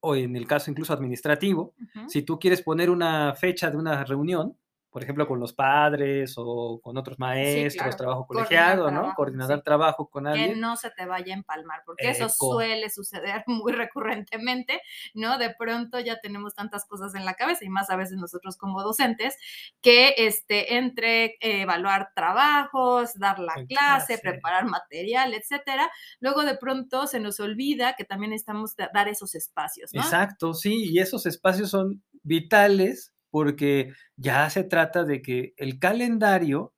o 0.00 0.16
en 0.16 0.36
el 0.36 0.46
caso 0.46 0.70
incluso 0.70 0.94
administrativo, 0.94 1.74
si 2.06 2.22
tú 2.22 2.38
quieres 2.38 2.62
poner 2.62 2.88
una 2.88 3.34
fecha 3.34 3.70
de 3.70 3.76
una 3.76 4.04
reunión, 4.04 4.56
por 4.98 5.04
ejemplo, 5.04 5.28
con 5.28 5.38
los 5.38 5.52
padres 5.52 6.34
o 6.38 6.80
con 6.82 6.96
otros 6.96 7.20
maestros, 7.20 7.74
claro, 7.84 7.96
trabajo 7.96 8.26
coordinar 8.26 8.48
colegiado, 8.48 8.84
¿no? 8.90 8.90
trabajo, 8.98 9.14
Coordinar 9.14 9.56
sí. 9.58 9.62
trabajo 9.64 10.08
con 10.10 10.24
Que 10.24 10.30
alguien. 10.30 10.60
no 10.60 10.74
se 10.74 10.90
te 10.90 11.06
vaya 11.06 11.34
a 11.34 11.36
empalmar, 11.36 11.82
porque 11.86 12.10
eso 12.10 12.28
suele 12.28 12.90
suceder 12.90 13.44
muy 13.46 13.70
recurrentemente, 13.72 14.80
¿no? 15.14 15.38
De 15.38 15.54
pronto 15.56 16.00
ya 16.00 16.18
tenemos 16.20 16.56
tantas 16.56 16.84
cosas 16.84 17.14
en 17.14 17.24
la 17.24 17.34
cabeza 17.34 17.64
y 17.64 17.68
más 17.68 17.90
a 17.90 17.96
veces 17.96 18.16
nosotros 18.18 18.56
como 18.56 18.82
docentes, 18.82 19.36
que 19.80 20.14
este, 20.18 20.74
entre 20.78 21.26
eh, 21.26 21.62
evaluar 21.62 22.08
trabajos, 22.16 23.14
dar 23.14 23.38
la 23.38 23.54
clase, 23.54 23.68
clase. 23.68 24.18
preparar 24.18 24.64
material, 24.64 25.32
etcétera, 25.32 25.88
luego 26.18 26.42
de 26.42 26.56
pronto 26.56 27.06
se 27.06 27.20
nos 27.20 27.38
olvida 27.38 27.94
que 27.94 28.04
también 28.04 28.30
necesitamos 28.30 28.74
da- 28.74 28.90
dar 28.92 29.06
esos 29.06 29.36
espacios, 29.36 29.94
¿no? 29.94 30.00
Exacto, 30.00 30.54
sí, 30.54 30.90
y 30.90 30.98
esos 30.98 31.24
espacios 31.24 31.70
son 31.70 32.02
vitales 32.24 33.12
porque 33.30 33.92
ya 34.16 34.48
se 34.50 34.64
trata 34.64 35.04
de 35.04 35.22
que 35.22 35.54
el 35.56 35.78
calendario 35.78 36.74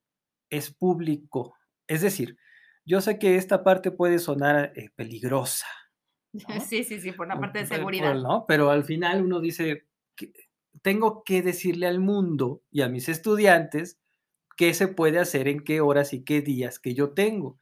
es 0.50 0.72
público. 0.72 1.56
Es 1.86 2.02
decir, 2.02 2.36
yo 2.84 3.00
sé 3.00 3.18
que 3.18 3.36
esta 3.36 3.62
parte 3.62 3.90
puede 3.90 4.18
sonar 4.18 4.72
eh, 4.76 4.90
peligrosa, 4.96 5.66
Sí, 6.68 6.84
sí, 6.84 7.00
sí, 7.00 7.12
por 7.12 7.28
la 7.28 7.38
parte 7.38 7.60
de 7.60 7.66
seguridad. 7.66 8.14
¿no? 8.14 8.44
Pero 8.46 8.70
al 8.70 8.84
final 8.84 9.24
uno 9.24 9.40
dice, 9.40 9.86
tengo 10.82 11.22
que 11.24 11.42
decirle 11.42 11.86
al 11.86 12.00
mundo 12.00 12.62
y 12.70 12.82
a 12.82 12.88
mis 12.88 13.08
estudiantes 13.08 13.98
qué 14.56 14.74
se 14.74 14.88
puede 14.88 15.18
hacer 15.18 15.48
en 15.48 15.60
qué 15.64 15.80
horas 15.80 16.12
y 16.12 16.24
qué 16.24 16.42
días 16.42 16.78
que 16.78 16.94
yo 16.94 17.12
tengo. 17.12 17.58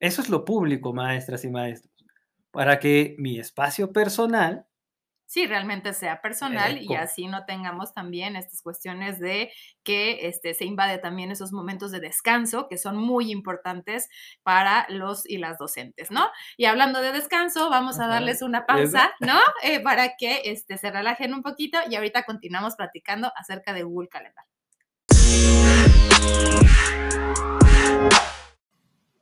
Eso 0.00 0.22
es 0.22 0.28
lo 0.28 0.44
público, 0.44 0.92
maestras 0.92 1.44
y 1.44 1.50
maestros, 1.50 1.92
para 2.50 2.78
que 2.78 3.16
mi 3.18 3.38
espacio 3.38 3.92
personal 3.92 4.66
sí 5.28 5.46
realmente 5.46 5.92
sea 5.92 6.22
personal 6.22 6.78
y 6.82 6.94
así 6.94 7.26
no 7.26 7.44
tengamos 7.44 7.92
también 7.92 8.34
estas 8.34 8.62
cuestiones 8.62 9.20
de 9.20 9.52
que 9.84 10.26
este, 10.26 10.54
se 10.54 10.64
invade 10.64 10.96
también 10.96 11.30
esos 11.30 11.52
momentos 11.52 11.92
de 11.92 12.00
descanso 12.00 12.66
que 12.66 12.78
son 12.78 12.96
muy 12.96 13.30
importantes 13.30 14.08
para 14.42 14.86
los 14.88 15.28
y 15.28 15.36
las 15.36 15.58
docentes, 15.58 16.10
¿no? 16.10 16.26
Y 16.56 16.64
hablando 16.64 17.02
de 17.02 17.12
descanso, 17.12 17.68
vamos 17.68 18.00
a 18.00 18.06
darles 18.06 18.40
una 18.40 18.64
pausa, 18.64 19.12
¿no? 19.20 19.38
Eh, 19.62 19.80
para 19.80 20.16
que 20.16 20.40
este, 20.46 20.78
se 20.78 20.90
relajen 20.90 21.34
un 21.34 21.42
poquito 21.42 21.78
y 21.90 21.96
ahorita 21.96 22.22
continuamos 22.22 22.74
platicando 22.74 23.30
acerca 23.36 23.74
de 23.74 23.82
Google 23.82 24.08
Calendar. 24.08 24.46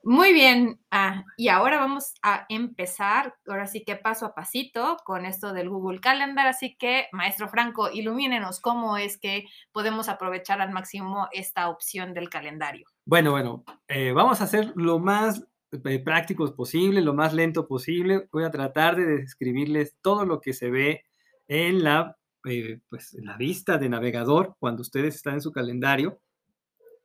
Muy 0.08 0.32
bien, 0.32 0.78
ah, 0.92 1.24
y 1.36 1.48
ahora 1.48 1.80
vamos 1.80 2.14
a 2.22 2.46
empezar, 2.48 3.34
ahora 3.44 3.66
sí 3.66 3.82
que 3.84 3.96
paso 3.96 4.24
a 4.24 4.34
pasito 4.36 4.98
con 5.04 5.26
esto 5.26 5.52
del 5.52 5.68
Google 5.68 5.98
Calendar, 5.98 6.46
así 6.46 6.76
que 6.78 7.08
maestro 7.10 7.48
Franco, 7.48 7.90
ilumínenos 7.90 8.60
cómo 8.60 8.96
es 8.98 9.18
que 9.18 9.46
podemos 9.72 10.08
aprovechar 10.08 10.60
al 10.60 10.70
máximo 10.70 11.26
esta 11.32 11.68
opción 11.68 12.14
del 12.14 12.30
calendario. 12.30 12.86
Bueno, 13.04 13.32
bueno, 13.32 13.64
eh, 13.88 14.12
vamos 14.12 14.40
a 14.40 14.44
hacer 14.44 14.72
lo 14.76 15.00
más 15.00 15.44
eh, 15.72 15.98
prácticos 15.98 16.52
posible, 16.52 17.00
lo 17.00 17.12
más 17.12 17.34
lento 17.34 17.66
posible. 17.66 18.28
Voy 18.30 18.44
a 18.44 18.52
tratar 18.52 18.94
de 18.94 19.06
describirles 19.06 19.96
todo 20.02 20.24
lo 20.24 20.40
que 20.40 20.52
se 20.52 20.70
ve 20.70 21.02
en 21.48 21.82
la, 21.82 22.16
eh, 22.44 22.78
pues, 22.88 23.12
en 23.14 23.24
la 23.24 23.36
vista 23.36 23.76
de 23.76 23.88
navegador 23.88 24.54
cuando 24.60 24.82
ustedes 24.82 25.16
están 25.16 25.34
en 25.34 25.42
su 25.42 25.50
calendario. 25.50 26.20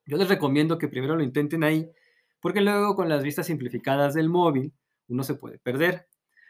Yo 0.05 0.17
les 0.17 0.29
recomiendo 0.29 0.77
que 0.77 0.87
primero 0.87 1.15
lo 1.15 1.23
intenten 1.23 1.63
ahí 1.63 1.89
porque 2.41 2.61
luego 2.61 2.95
con 2.95 3.09
las 3.09 3.23
vistas 3.23 3.47
simplificadas 3.47 4.13
del 4.13 4.29
móvil 4.29 4.73
uno 5.07 5.23
se 5.23 5.35
puede 5.35 5.59
perder. 5.59 6.07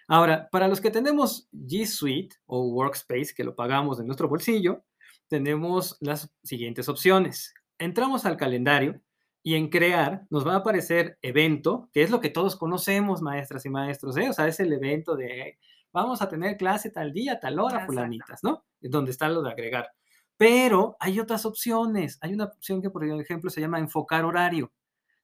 Ahora, 0.07 0.49
para 0.51 0.67
los 0.67 0.81
que 0.81 0.91
tenemos 0.91 1.49
G 1.51 1.85
Suite 1.85 2.35
o 2.45 2.67
Workspace, 2.67 3.33
que 3.35 3.43
lo 3.43 3.55
pagamos 3.55 3.97
de 3.97 4.05
nuestro 4.05 4.27
bolsillo, 4.27 4.83
tenemos 5.27 5.97
las 6.01 6.33
siguientes 6.43 6.89
opciones. 6.89 7.53
Entramos 7.77 8.25
al 8.25 8.37
calendario 8.37 9.01
y 9.43 9.55
en 9.55 9.69
crear 9.69 10.27
nos 10.29 10.45
va 10.45 10.53
a 10.53 10.57
aparecer 10.57 11.17
evento, 11.21 11.89
que 11.93 12.03
es 12.03 12.11
lo 12.11 12.19
que 12.19 12.29
todos 12.29 12.55
conocemos, 12.55 13.21
maestras 13.21 13.65
y 13.65 13.69
maestros, 13.69 14.17
¿eh? 14.17 14.29
o 14.29 14.33
sea, 14.33 14.47
es 14.47 14.59
el 14.59 14.71
evento 14.73 15.15
de 15.15 15.57
vamos 15.93 16.21
a 16.21 16.29
tener 16.29 16.57
clase 16.57 16.89
tal 16.89 17.13
día, 17.13 17.39
tal 17.39 17.59
hora, 17.59 17.85
fulanitas, 17.85 18.43
¿no? 18.43 18.65
Donde 18.79 19.11
está 19.11 19.29
lo 19.29 19.41
de 19.41 19.51
agregar. 19.51 19.91
Pero 20.37 20.95
hay 20.99 21.19
otras 21.19 21.45
opciones. 21.45 22.17
Hay 22.21 22.33
una 22.33 22.45
opción 22.45 22.81
que, 22.81 22.89
por 22.89 23.05
ejemplo, 23.05 23.49
se 23.49 23.61
llama 23.61 23.79
enfocar 23.79 24.25
horario. 24.25 24.71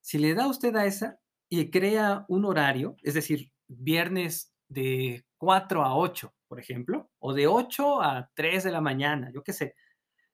Si 0.08 0.18
le 0.20 0.34
da 0.36 0.48
usted 0.48 0.74
a 0.78 0.86
esa 0.86 1.20
y 1.50 1.70
crea 1.70 2.24
un 2.30 2.46
horario, 2.46 2.96
es 3.04 3.14
decir, 3.14 3.52
viernes 3.68 4.54
de 4.70 5.26
4 5.36 5.84
a 5.84 5.98
8, 5.98 6.34
por 6.48 6.62
ejemplo, 6.62 7.10
o 7.20 7.34
de 7.34 7.48
8 7.48 8.02
a 8.02 8.32
3 8.34 8.64
de 8.64 8.72
la 8.72 8.80
mañana, 8.80 9.34
yo 9.34 9.44
qué 9.44 9.52
sé. 9.52 9.76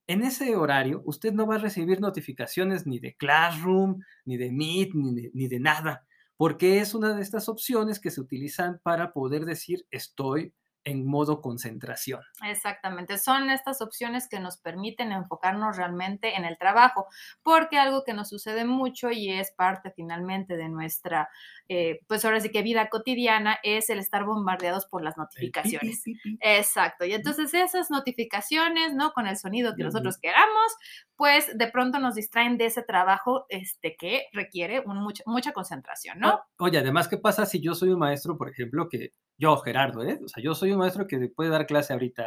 En 0.05 0.21
ese 0.21 0.55
horario, 0.55 1.01
usted 1.05 1.33
no 1.33 1.47
va 1.47 1.55
a 1.55 1.57
recibir 1.57 1.99
notificaciones 2.01 2.85
ni 2.85 2.99
de 2.99 3.15
Classroom, 3.15 3.99
ni 4.25 4.37
de 4.37 4.51
Meet, 4.51 4.93
ni 4.93 5.15
de, 5.15 5.31
ni 5.33 5.47
de 5.47 5.59
nada, 5.59 6.05
porque 6.37 6.77
es 6.77 6.93
una 6.93 7.15
de 7.15 7.23
estas 7.23 7.49
opciones 7.49 7.99
que 7.99 8.11
se 8.11 8.21
utilizan 8.21 8.79
para 8.83 9.11
poder 9.11 9.43
decir 9.43 9.87
estoy 9.89 10.53
en 10.83 11.05
modo 11.05 11.41
concentración. 11.41 12.21
Exactamente, 12.43 13.17
son 13.17 13.49
estas 13.49 13.81
opciones 13.81 14.27
que 14.27 14.39
nos 14.39 14.57
permiten 14.57 15.11
enfocarnos 15.11 15.77
realmente 15.77 16.35
en 16.35 16.45
el 16.45 16.57
trabajo, 16.57 17.07
porque 17.41 17.77
algo 17.77 18.03
que 18.03 18.13
nos 18.13 18.29
sucede 18.29 18.65
mucho 18.65 19.11
y 19.11 19.29
es 19.29 19.51
parte 19.51 19.91
finalmente 19.95 20.57
de 20.57 20.69
nuestra, 20.69 21.29
eh, 21.69 21.99
pues 22.07 22.25
ahora 22.25 22.39
sí 22.39 22.49
que 22.49 22.61
vida 22.61 22.89
cotidiana, 22.89 23.57
es 23.63 23.89
el 23.89 23.99
estar 23.99 24.25
bombardeados 24.25 24.85
por 24.85 25.03
las 25.03 25.17
notificaciones. 25.17 26.03
Exacto, 26.39 27.05
y 27.05 27.13
entonces 27.13 27.53
esas 27.53 27.89
notificaciones, 27.89 28.93
¿no? 28.93 29.13
Con 29.13 29.27
el 29.27 29.37
sonido 29.37 29.75
que 29.75 29.83
nosotros 29.83 30.17
queramos, 30.17 30.73
pues 31.15 31.57
de 31.57 31.67
pronto 31.67 31.99
nos 31.99 32.15
distraen 32.15 32.57
de 32.57 32.65
ese 32.65 32.83
trabajo 32.83 33.45
este, 33.49 33.95
que 33.97 34.25
requiere 34.33 34.83
mucha, 34.85 35.23
mucha 35.25 35.53
concentración, 35.53 36.19
¿no? 36.19 36.41
Oye, 36.57 36.79
además, 36.79 37.07
¿qué 37.07 37.17
pasa 37.17 37.45
si 37.45 37.61
yo 37.61 37.75
soy 37.75 37.89
un 37.89 37.99
maestro, 37.99 38.37
por 38.37 38.49
ejemplo, 38.49 38.89
que 38.89 39.13
yo, 39.37 39.57
Gerardo, 39.57 40.03
¿eh? 40.03 40.19
O 40.23 40.27
sea, 40.27 40.43
yo 40.43 40.55
soy 40.55 40.71
un 40.71 40.79
maestro 40.79 41.07
que 41.07 41.27
puede 41.27 41.49
dar 41.49 41.65
clase 41.65 41.93
ahorita 41.93 42.23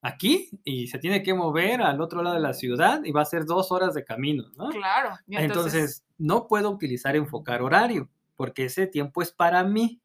aquí 0.00 0.48
y 0.64 0.86
se 0.86 0.98
tiene 0.98 1.22
que 1.22 1.34
mover 1.34 1.82
al 1.82 2.00
otro 2.00 2.22
lado 2.22 2.36
de 2.36 2.42
la 2.42 2.54
ciudad 2.54 3.02
y 3.04 3.12
va 3.12 3.22
a 3.22 3.26
ser 3.26 3.44
dos 3.44 3.72
horas 3.72 3.94
de 3.94 4.04
camino, 4.04 4.44
¿no? 4.56 4.68
Claro. 4.70 5.10
Entonces... 5.28 6.04
no 6.18 6.46
puedo 6.48 6.70
utilizar 6.70 7.16
enfocar 7.16 7.62
horario 7.62 8.08
porque 8.36 8.66
ese 8.66 8.86
tiempo 8.86 9.22
es 9.22 9.32
para 9.32 9.64
mí. 9.64 10.00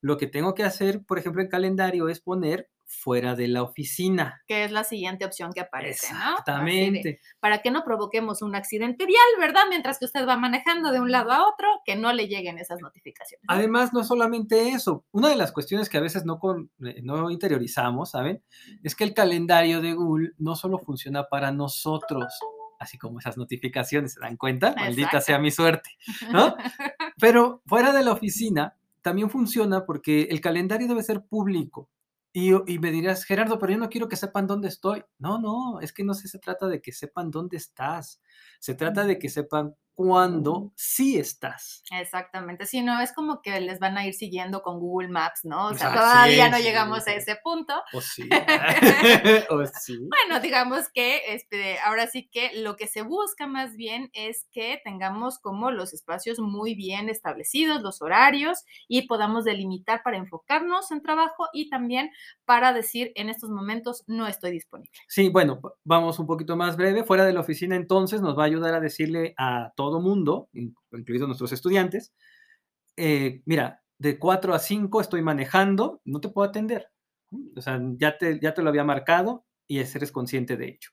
Lo 0.00 0.16
que 0.16 0.26
tengo 0.26 0.54
que 0.54 0.64
hacer, 0.64 1.04
por 1.04 1.18
ejemplo, 1.18 1.42
en 1.42 1.48
calendario 1.48 2.08
es 2.08 2.20
poner 2.20 2.68
fuera 2.90 3.34
de 3.34 3.48
la 3.48 3.62
oficina. 3.62 4.42
Que 4.46 4.64
es 4.64 4.72
la 4.72 4.84
siguiente 4.84 5.24
opción 5.24 5.52
que 5.52 5.60
aparece, 5.60 6.08
Exactamente. 6.08 7.20
para 7.38 7.62
que 7.62 7.70
no 7.70 7.84
provoquemos 7.84 8.42
un 8.42 8.54
accidente 8.54 9.06
vial, 9.06 9.18
¿verdad? 9.38 9.62
Mientras 9.68 9.98
que 9.98 10.04
usted 10.04 10.26
va 10.26 10.36
manejando 10.36 10.90
de 10.90 11.00
un 11.00 11.10
lado 11.10 11.30
a 11.30 11.48
otro, 11.48 11.68
que 11.84 11.96
no 11.96 12.12
le 12.12 12.26
lleguen 12.26 12.58
esas 12.58 12.80
notificaciones. 12.80 13.44
Además, 13.48 13.92
no 13.92 14.04
solamente 14.04 14.70
eso, 14.70 15.04
una 15.12 15.28
de 15.28 15.36
las 15.36 15.52
cuestiones 15.52 15.88
que 15.88 15.98
a 15.98 16.02
veces 16.02 16.24
no, 16.24 16.40
eh, 16.84 17.00
no 17.02 17.30
interiorizamos, 17.30 18.10
¿saben? 18.10 18.42
Es 18.82 18.96
que 18.96 19.04
el 19.04 19.14
calendario 19.14 19.80
de 19.80 19.94
Google 19.94 20.32
no 20.38 20.56
solo 20.56 20.78
funciona 20.78 21.28
para 21.28 21.52
nosotros, 21.52 22.38
así 22.78 22.98
como 22.98 23.20
esas 23.20 23.36
notificaciones, 23.36 24.14
¿se 24.14 24.20
dan 24.20 24.36
cuenta? 24.36 24.74
Maldita 24.76 25.20
sea 25.20 25.38
mi 25.38 25.50
suerte, 25.50 25.90
¿no? 26.32 26.56
Pero 27.18 27.62
fuera 27.66 27.92
de 27.92 28.02
la 28.02 28.12
oficina 28.12 28.74
también 29.02 29.30
funciona 29.30 29.86
porque 29.86 30.22
el 30.24 30.40
calendario 30.40 30.88
debe 30.88 31.02
ser 31.02 31.22
público. 31.22 31.88
Y, 32.32 32.78
me 32.78 32.92
dirás, 32.92 33.24
Gerardo, 33.24 33.58
pero 33.58 33.72
yo 33.72 33.78
no 33.78 33.88
quiero 33.88 34.08
que 34.08 34.14
sepan 34.16 34.46
dónde 34.46 34.68
estoy. 34.68 35.02
No, 35.18 35.40
no, 35.40 35.80
es 35.80 35.92
que 35.92 36.04
no 36.04 36.14
se 36.14 36.38
trata 36.38 36.68
de 36.68 36.80
que 36.80 36.92
sepan 36.92 37.30
dónde 37.30 37.56
estás. 37.56 38.20
Se 38.60 38.74
trata 38.74 39.04
de 39.04 39.18
que 39.18 39.28
sepan 39.28 39.74
cuando 40.00 40.72
sí 40.76 41.18
estás. 41.18 41.82
Exactamente, 41.92 42.64
sí, 42.64 42.80
no, 42.80 43.02
es 43.02 43.12
como 43.12 43.42
que 43.42 43.60
les 43.60 43.78
van 43.80 43.98
a 43.98 44.06
ir 44.06 44.14
siguiendo 44.14 44.62
con 44.62 44.80
Google 44.80 45.08
Maps, 45.08 45.40
¿no? 45.44 45.66
O 45.66 45.74
sea, 45.74 45.92
todavía 45.92 46.48
no 46.48 46.56
llegamos 46.58 47.06
a 47.06 47.12
ese 47.12 47.36
punto. 47.36 47.74
O 47.92 48.00
sí. 48.00 48.26
o 49.50 49.62
sí. 49.66 49.98
Bueno, 50.08 50.40
digamos 50.40 50.88
que 50.88 51.34
este, 51.34 51.78
ahora 51.80 52.06
sí 52.06 52.30
que 52.32 52.50
lo 52.62 52.76
que 52.76 52.86
se 52.86 53.02
busca 53.02 53.46
más 53.46 53.76
bien 53.76 54.08
es 54.14 54.48
que 54.52 54.80
tengamos 54.82 55.38
como 55.38 55.70
los 55.70 55.92
espacios 55.92 56.38
muy 56.38 56.74
bien 56.74 57.10
establecidos, 57.10 57.82
los 57.82 58.00
horarios, 58.00 58.64
y 58.88 59.06
podamos 59.06 59.44
delimitar 59.44 60.02
para 60.02 60.16
enfocarnos 60.16 60.90
en 60.92 61.02
trabajo 61.02 61.48
y 61.52 61.68
también 61.68 62.10
para 62.46 62.72
decir 62.72 63.12
en 63.16 63.28
estos 63.28 63.50
momentos 63.50 64.02
no 64.06 64.26
estoy 64.26 64.52
disponible. 64.52 64.98
Sí, 65.08 65.28
bueno, 65.28 65.60
vamos 65.84 66.18
un 66.18 66.26
poquito 66.26 66.56
más 66.56 66.78
breve. 66.78 67.04
Fuera 67.04 67.26
de 67.26 67.34
la 67.34 67.40
oficina 67.40 67.76
entonces 67.76 68.22
nos 68.22 68.38
va 68.38 68.44
a 68.44 68.46
ayudar 68.46 68.72
a 68.72 68.80
decirle 68.80 69.34
a 69.36 69.74
todos 69.76 69.89
mundo, 69.98 70.48
incluidos 70.52 71.26
nuestros 71.26 71.50
estudiantes, 71.50 72.12
eh, 72.96 73.42
mira, 73.46 73.82
de 73.98 74.18
4 74.18 74.54
a 74.54 74.58
5 74.58 75.00
estoy 75.00 75.22
manejando, 75.22 76.00
no 76.04 76.20
te 76.20 76.28
puedo 76.28 76.48
atender. 76.48 76.88
O 77.56 77.60
sea, 77.60 77.80
ya 77.96 78.18
te, 78.18 78.38
ya 78.40 78.54
te 78.54 78.62
lo 78.62 78.68
había 78.68 78.84
marcado 78.84 79.46
y 79.66 79.78
eres 79.78 80.10
consciente 80.10 80.56
de 80.56 80.66
ello. 80.66 80.90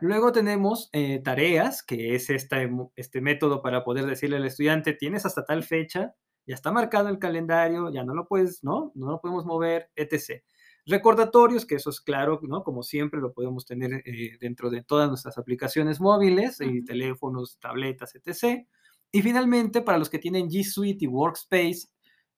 Luego 0.00 0.30
tenemos 0.30 0.88
eh, 0.92 1.20
tareas, 1.22 1.82
que 1.82 2.14
es 2.14 2.30
este, 2.30 2.70
este 2.96 3.20
método 3.20 3.60
para 3.60 3.82
poder 3.82 4.06
decirle 4.06 4.36
al 4.36 4.46
estudiante, 4.46 4.92
tienes 4.92 5.26
hasta 5.26 5.44
tal 5.44 5.64
fecha, 5.64 6.14
ya 6.46 6.54
está 6.54 6.70
marcado 6.70 7.08
el 7.08 7.18
calendario, 7.18 7.90
ya 7.90 8.04
no 8.04 8.14
lo 8.14 8.26
puedes, 8.26 8.62
¿no? 8.62 8.92
No 8.94 9.10
lo 9.10 9.20
podemos 9.20 9.44
mover, 9.44 9.90
etc. 9.96 10.42
Recordatorios, 10.90 11.64
que 11.64 11.76
eso 11.76 11.90
es 11.90 12.00
claro, 12.00 12.40
¿no? 12.42 12.64
Como 12.64 12.82
siempre 12.82 13.20
lo 13.20 13.32
podemos 13.32 13.64
tener 13.64 14.02
eh, 14.04 14.36
dentro 14.40 14.70
de 14.70 14.82
todas 14.82 15.08
nuestras 15.08 15.38
aplicaciones 15.38 16.00
móviles, 16.00 16.60
y 16.60 16.84
teléfonos, 16.84 17.58
tabletas, 17.60 18.14
etc. 18.14 18.66
Y 19.12 19.22
finalmente, 19.22 19.82
para 19.82 19.98
los 19.98 20.10
que 20.10 20.18
tienen 20.18 20.48
G 20.48 20.64
Suite 20.64 21.04
y 21.04 21.08
Workspace, 21.08 21.88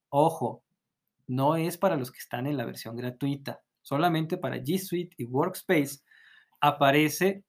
ojo, 0.09 0.63
no 1.27 1.55
es 1.55 1.77
para 1.77 1.95
los 1.95 2.11
que 2.11 2.19
están 2.19 2.45
en 2.45 2.57
la 2.57 2.65
versión 2.65 2.95
gratuita, 2.95 3.61
solamente 3.81 4.37
para 4.37 4.57
G 4.57 4.77
Suite 4.77 5.15
y 5.17 5.25
Workspace 5.25 6.01
aparece 6.61 7.43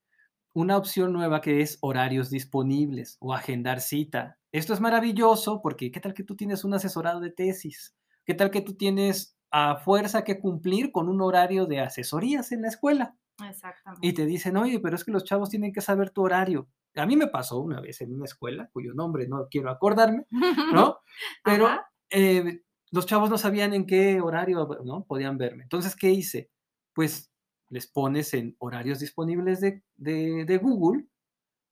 una 0.54 0.76
opción 0.76 1.12
nueva 1.12 1.40
que 1.40 1.60
es 1.60 1.78
horarios 1.80 2.30
disponibles 2.30 3.16
o 3.20 3.34
agendar 3.34 3.80
cita. 3.80 4.38
Esto 4.52 4.72
es 4.72 4.80
maravilloso 4.80 5.60
porque 5.60 5.90
¿qué 5.90 6.00
tal 6.00 6.14
que 6.14 6.24
tú 6.24 6.36
tienes 6.36 6.64
un 6.64 6.74
asesorado 6.74 7.20
de 7.20 7.30
tesis? 7.30 7.94
¿Qué 8.24 8.34
tal 8.34 8.50
que 8.50 8.60
tú 8.60 8.74
tienes 8.74 9.33
a 9.56 9.76
fuerza 9.76 10.24
que 10.24 10.40
cumplir 10.40 10.90
con 10.90 11.08
un 11.08 11.20
horario 11.20 11.66
de 11.66 11.78
asesorías 11.78 12.50
en 12.50 12.62
la 12.62 12.68
escuela. 12.68 13.16
Exactamente. 13.48 14.04
Y 14.04 14.12
te 14.12 14.26
dicen, 14.26 14.56
oye, 14.56 14.80
pero 14.80 14.96
es 14.96 15.04
que 15.04 15.12
los 15.12 15.22
chavos 15.22 15.48
tienen 15.48 15.72
que 15.72 15.80
saber 15.80 16.10
tu 16.10 16.22
horario. 16.22 16.68
A 16.96 17.06
mí 17.06 17.16
me 17.16 17.28
pasó 17.28 17.60
una 17.60 17.80
vez 17.80 18.00
en 18.00 18.12
una 18.12 18.24
escuela, 18.24 18.68
cuyo 18.72 18.94
nombre 18.94 19.28
no 19.28 19.46
quiero 19.48 19.70
acordarme, 19.70 20.26
¿no? 20.72 20.98
Pero 21.44 21.68
eh, 22.10 22.62
los 22.90 23.06
chavos 23.06 23.30
no 23.30 23.38
sabían 23.38 23.74
en 23.74 23.86
qué 23.86 24.20
horario 24.20 24.68
¿no? 24.84 25.04
podían 25.04 25.38
verme. 25.38 25.62
Entonces, 25.62 25.94
¿qué 25.94 26.10
hice? 26.10 26.50
Pues 26.92 27.30
les 27.68 27.86
pones 27.86 28.34
en 28.34 28.56
horarios 28.58 28.98
disponibles 28.98 29.60
de, 29.60 29.82
de 29.96 30.58
Google. 30.58 31.06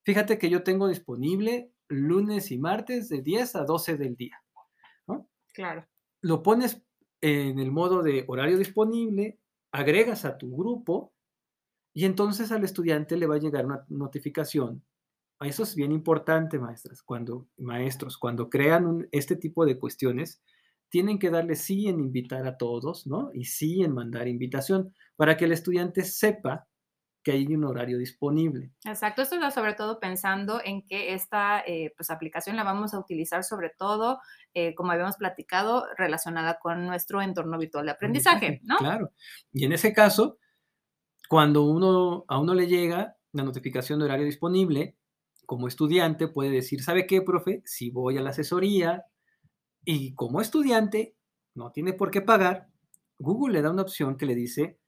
Fíjate 0.05 0.39
que 0.39 0.51
yo 0.51 0.63
tengo 0.63 0.87
disponible 0.87 1.73
lunes 1.89 2.53
y 2.53 2.59
martes 2.59 3.09
de 3.09 3.23
10 3.23 3.57
a 3.57 3.65
12 3.65 3.97
del 3.97 4.15
día. 4.15 4.41
¿no? 5.09 5.29
Claro. 5.53 5.85
Lo 6.21 6.45
pones 6.45 6.81
en 7.23 7.59
el 7.59 7.71
modo 7.71 8.03
de 8.03 8.25
horario 8.29 8.59
disponible, 8.59 9.39
agregas 9.73 10.25
a 10.27 10.37
tu 10.37 10.55
grupo 10.55 11.15
y 11.95 12.05
entonces 12.05 12.53
al 12.53 12.65
estudiante 12.65 13.17
le 13.17 13.27
va 13.27 13.37
a 13.37 13.41
llegar 13.41 13.65
una 13.65 13.85
notificación. 13.89 14.85
Eso 15.41 15.63
es 15.63 15.75
bien 15.75 15.93
importante, 15.93 16.59
maestras. 16.59 17.03
Cuando, 17.03 17.49
maestros, 17.57 18.19
cuando 18.19 18.51
crean 18.51 19.09
este 19.13 19.37
tipo 19.37 19.65
de 19.65 19.79
cuestiones, 19.79 20.43
tienen 20.89 21.19
que 21.19 21.31
darle 21.31 21.57
sí 21.57 21.89
en 21.89 22.01
invitar 22.01 22.47
a 22.47 22.59
todos, 22.59 23.07
¿no? 23.07 23.31
Y 23.33 23.47
sí 23.47 23.83
en 23.83 23.95
mandar 23.95 24.29
invitación 24.29 24.95
para 25.17 25.37
que 25.37 25.47
el 25.47 25.53
estudiante 25.53 26.05
sepa 26.05 26.69
que 27.23 27.33
hay 27.33 27.47
un 27.55 27.65
horario 27.65 27.99
disponible. 27.99 28.73
Exacto, 28.85 29.23
esto 29.23 29.37
es 29.37 29.55
sobre 29.55 29.75
todo 29.75 30.01
pensando 30.01 30.61
en 30.65 30.85
que 30.87 31.15
esta 31.15 31.61
eh, 31.61 31.93
pues, 31.97 32.11
aplicación 32.11 32.57
la 32.57 32.65
vamos 32.65 32.95
a 32.95 32.99
utilizar 32.99 33.45
sobre 33.45 33.71
todo, 33.71 34.21
eh, 34.55 34.75
como 34.75 34.93
habíamos 34.93 35.17
platicado, 35.17 35.85
relacionada 35.97 36.59
con 36.59 36.85
nuestro 36.87 37.23
entorno 37.23 37.59
virtual 37.59 37.87
de 37.87 37.93
aprendizaje, 37.93 38.61
¿no? 38.65 38.77
Claro. 38.79 39.13
Y 39.53 39.65
en 39.65 39.73
ese 39.73 39.93
caso, 39.93 40.39
cuando 41.29 41.63
uno, 41.63 42.25
a 42.29 42.41
uno 42.41 42.55
le 42.55 42.67
llega 42.67 43.17
la 43.33 43.45
notificación 43.45 43.99
de 43.99 44.07
horario 44.07 44.27
disponible, 44.27 44.97
como 45.47 45.69
estudiante 45.69 46.29
puede 46.29 46.51
decir, 46.51 46.83
¿sabe 46.83 47.07
qué, 47.07 47.23
profe? 47.23 47.63
Si 47.65 47.91
voy 47.91 48.19
a 48.19 48.23
la 48.23 48.31
asesoría 48.31 49.05
y 49.85 50.15
como 50.15 50.41
estudiante 50.41 51.17
no 51.55 51.71
tiene 51.73 51.93
por 51.93 52.11
qué 52.11 52.21
pagar, 52.21 52.69
Google 53.19 53.55
le 53.55 53.63
da 53.63 53.71
una 53.71 53.83
opción 53.83 54.17
que 54.17 54.27
le 54.27 54.35
dice, 54.35 54.79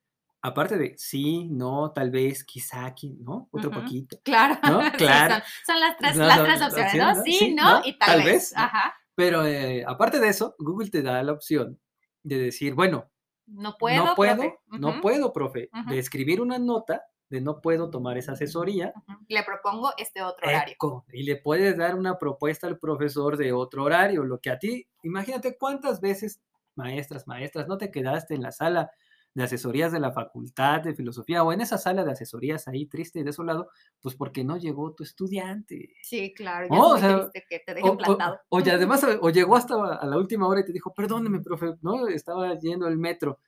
aparte 0.45 0.77
de 0.77 0.95
sí, 0.99 1.49
no, 1.51 1.91
tal 1.93 2.11
vez, 2.11 2.45
quizá 2.45 2.85
aquí, 2.85 3.17
¿no? 3.21 3.49
Otro 3.51 3.71
poquito. 3.71 4.19
Claro, 4.23 4.59
¿no? 4.63 4.81
claro. 4.99 5.43
Son, 5.67 5.81
las 5.81 5.97
tres, 5.97 6.17
las 6.17 6.45
tres 6.45 6.63
opciones, 6.63 6.95
¿no? 6.97 7.23
Sí, 7.25 7.55
no, 7.55 7.81
y 7.83 7.99
tal, 7.99 8.23
vez. 8.23 8.55
Ajá. 8.55 8.95
Pero 9.15 9.47
eh, 9.47 9.85
aparte 9.87 10.21
de 10.21 10.29
eso, 10.29 10.55
Google 10.59 10.91
te 10.91 11.01
da 11.01 11.23
la 11.23 11.33
opción 11.33 11.81
de 12.23 12.39
decir, 12.39 12.75
bueno, 12.75 13.11
no 13.47 13.77
puedo, 13.79 14.05
no 14.05 14.15
puedo, 14.15 14.37
profe. 14.37 14.59
no 14.79 15.01
puedo, 15.01 15.33
profe, 15.33 15.71
de 15.89 15.99
escribir 15.99 16.43
una 16.43 16.59
nota 16.59 17.03
de 17.31 17.41
no 17.41 17.63
puedo 17.63 17.89
tomar 17.89 18.19
esa 18.19 18.33
asesoría. 18.33 18.93
Le 19.29 19.43
propongo 19.45 19.93
este 19.97 20.23
otro 20.23 20.47
horario. 20.47 20.77
y 21.11 21.23
le 21.23 21.37
puedes 21.37 21.79
dar 21.79 21.95
una 21.95 22.19
propuesta 22.19 22.67
al 22.67 22.79
profesor 22.79 23.39
de 23.39 23.53
otro 23.53 23.85
horario, 23.85 24.25
lo 24.25 24.41
que 24.41 24.51
a 24.51 24.59
ti, 24.59 24.87
imagínate 25.03 25.57
cuántas 25.57 26.03
veces, 26.03 26.43
maestras, 26.75 27.27
maestras, 27.27 27.67
no 27.67 27.79
te 27.79 27.91
quedaste 27.91 28.35
en 28.35 28.43
la 28.43 28.53
sala 28.53 28.91
de 29.35 29.43
asesorías 29.43 29.93
de 29.93 30.01
la 30.01 30.13
Facultad 30.13 30.81
de 30.81 30.95
Filosofía 30.95 31.43
o 31.43 31.53
en 31.53 31.61
esa 31.61 31.77
sala 31.77 32.05
de 32.05 32.13
asesorías 32.13 32.69
ahí 32.69 32.87
triste 32.87 33.19
y 33.19 33.25
desolado, 33.25 33.69
pues 34.01 34.15
porque 34.15 34.45
no 34.45 34.57
llegó 34.57 34.95
tu 34.95 35.03
estudiante. 35.03 35.91
Sí, 36.03 36.33
claro, 36.35 36.69
oh, 36.71 36.97
o 36.97 37.31
que 37.33 37.59
te 37.59 37.75
dejen 37.75 37.97
plantado. 37.97 38.41
O, 38.49 38.59
además, 38.73 39.05
o 39.21 39.31
llegó 39.31 39.57
hasta 39.57 39.75
a 39.75 40.07
la 40.07 40.17
última 40.17 40.47
hora 40.47 40.61
y 40.61 40.65
te 40.65 40.73
dijo, 40.73 40.95
perdóneme, 40.95 41.41
profe, 41.41 41.75
no, 41.83 42.07
estaba 42.07 42.59
yendo 42.59 42.87
el 42.87 42.97
metro. 42.97 43.41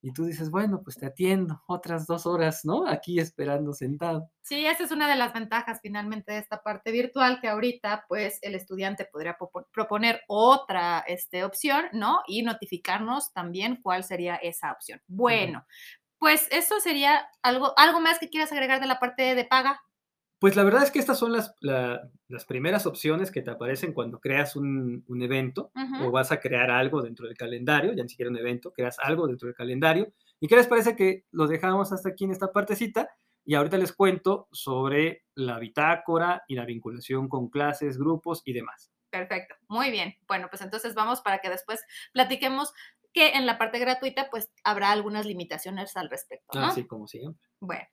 Y 0.00 0.12
tú 0.12 0.24
dices, 0.24 0.50
bueno, 0.50 0.80
pues 0.82 0.96
te 0.96 1.06
atiendo 1.06 1.62
otras 1.66 2.06
dos 2.06 2.26
horas, 2.26 2.64
¿no? 2.64 2.86
Aquí 2.86 3.18
esperando 3.18 3.72
sentado. 3.72 4.30
Sí, 4.42 4.64
esa 4.64 4.84
es 4.84 4.92
una 4.92 5.08
de 5.08 5.16
las 5.16 5.32
ventajas 5.32 5.80
finalmente 5.82 6.32
de 6.32 6.38
esta 6.38 6.62
parte 6.62 6.92
virtual, 6.92 7.40
que 7.40 7.48
ahorita 7.48 8.04
pues 8.08 8.38
el 8.42 8.54
estudiante 8.54 9.04
podría 9.04 9.36
proponer 9.72 10.22
otra 10.28 11.00
este, 11.00 11.44
opción, 11.44 11.86
¿no? 11.92 12.20
Y 12.26 12.42
notificarnos 12.42 13.32
también 13.32 13.80
cuál 13.82 14.04
sería 14.04 14.36
esa 14.36 14.72
opción. 14.72 15.02
Bueno, 15.08 15.66
pues 16.18 16.48
eso 16.50 16.80
sería 16.80 17.28
algo, 17.42 17.72
algo 17.76 18.00
más 18.00 18.18
que 18.18 18.28
quieras 18.28 18.52
agregar 18.52 18.80
de 18.80 18.86
la 18.86 18.98
parte 18.98 19.34
de 19.34 19.44
paga. 19.44 19.80
Pues 20.38 20.54
la 20.54 20.62
verdad 20.62 20.84
es 20.84 20.92
que 20.92 21.00
estas 21.00 21.18
son 21.18 21.32
las, 21.32 21.54
las 21.60 22.44
primeras 22.46 22.86
opciones 22.86 23.32
que 23.32 23.42
te 23.42 23.50
aparecen 23.50 23.92
cuando 23.92 24.20
creas 24.20 24.54
un, 24.54 25.04
un 25.08 25.22
evento 25.22 25.72
o 26.02 26.12
vas 26.12 26.30
a 26.30 26.38
crear 26.38 26.70
algo 26.70 27.02
dentro 27.02 27.26
del 27.26 27.36
calendario, 27.36 27.92
ya 27.92 28.04
ni 28.04 28.08
siquiera 28.08 28.30
un 28.30 28.38
evento, 28.38 28.72
creas 28.72 28.98
algo 29.00 29.26
dentro 29.26 29.46
del 29.46 29.56
calendario. 29.56 30.12
¿Y 30.38 30.46
qué 30.46 30.54
les 30.54 30.68
parece 30.68 30.94
que 30.94 31.24
lo 31.32 31.48
dejamos 31.48 31.92
hasta 31.92 32.10
aquí 32.10 32.24
en 32.24 32.30
esta 32.30 32.52
partecita? 32.52 33.08
Y 33.44 33.54
ahorita 33.54 33.78
les 33.78 33.92
cuento 33.92 34.46
sobre 34.52 35.24
la 35.34 35.58
bitácora 35.58 36.44
y 36.46 36.54
la 36.54 36.66
vinculación 36.66 37.28
con 37.28 37.48
clases, 37.48 37.98
grupos 37.98 38.42
y 38.44 38.52
demás. 38.52 38.92
Perfecto, 39.10 39.56
muy 39.68 39.90
bien. 39.90 40.14
Bueno, 40.28 40.48
pues 40.50 40.62
entonces 40.62 40.94
vamos 40.94 41.20
para 41.22 41.38
que 41.38 41.48
después 41.48 41.80
platiquemos 42.12 42.72
que 43.12 43.30
en 43.30 43.46
la 43.46 43.58
parte 43.58 43.78
gratuita 43.78 44.28
pues 44.30 44.52
habrá 44.62 44.92
algunas 44.92 45.26
limitaciones 45.26 45.96
al 45.96 46.10
respecto. 46.10 46.60
¿no? 46.60 46.66
Así 46.66 46.86
como 46.86 47.08
siempre. 47.08 47.42
Bueno. 47.58 47.86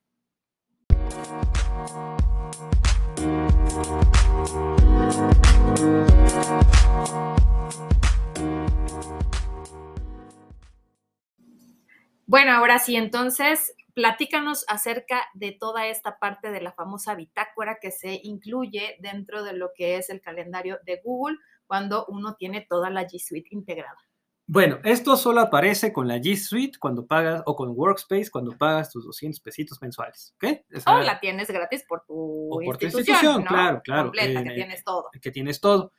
Bueno, 12.27 12.51
ahora 12.51 12.79
sí, 12.79 12.95
entonces, 12.95 13.73
platícanos 13.93 14.65
acerca 14.67 15.25
de 15.35 15.51
toda 15.51 15.87
esta 15.87 16.19
parte 16.19 16.51
de 16.51 16.59
la 16.59 16.73
famosa 16.73 17.15
bitácora 17.15 17.77
que 17.79 17.91
se 17.91 18.19
incluye 18.23 18.97
dentro 18.99 19.43
de 19.43 19.53
lo 19.53 19.71
que 19.75 19.97
es 19.97 20.09
el 20.09 20.21
calendario 20.21 20.79
de 20.85 21.01
Google 21.03 21.37
cuando 21.65 22.05
uno 22.07 22.35
tiene 22.35 22.61
toda 22.61 22.89
la 22.89 23.07
G 23.07 23.19
Suite 23.19 23.49
integrada. 23.51 23.97
Bueno, 24.47 24.79
esto 24.83 25.17
solo 25.17 25.41
aparece 25.41 25.91
con 25.91 26.07
la 26.07 26.17
G 26.17 26.37
Suite 26.37 26.77
cuando 26.79 27.07
pagas 27.07 27.41
o 27.47 27.55
con 27.55 27.71
Workspace 27.71 28.29
cuando 28.29 28.55
pagas 28.55 28.91
tus 28.91 29.03
200 29.05 29.39
pesitos 29.39 29.81
mensuales, 29.81 30.35
¿ok? 30.35 30.59
o 30.85 30.99
la 30.99 31.19
tienes 31.19 31.47
gratis 31.49 31.83
por 31.87 32.03
tu, 32.05 32.61
institución, 32.61 33.43
claro, 33.43 33.81
claro. 33.83 34.03
Completa, 34.03 34.43
que 34.43 34.51
tienes 34.51 34.83
todo. 34.83 35.05
Que 35.19 35.31
tienes 35.31 35.59
todo. 35.59 35.91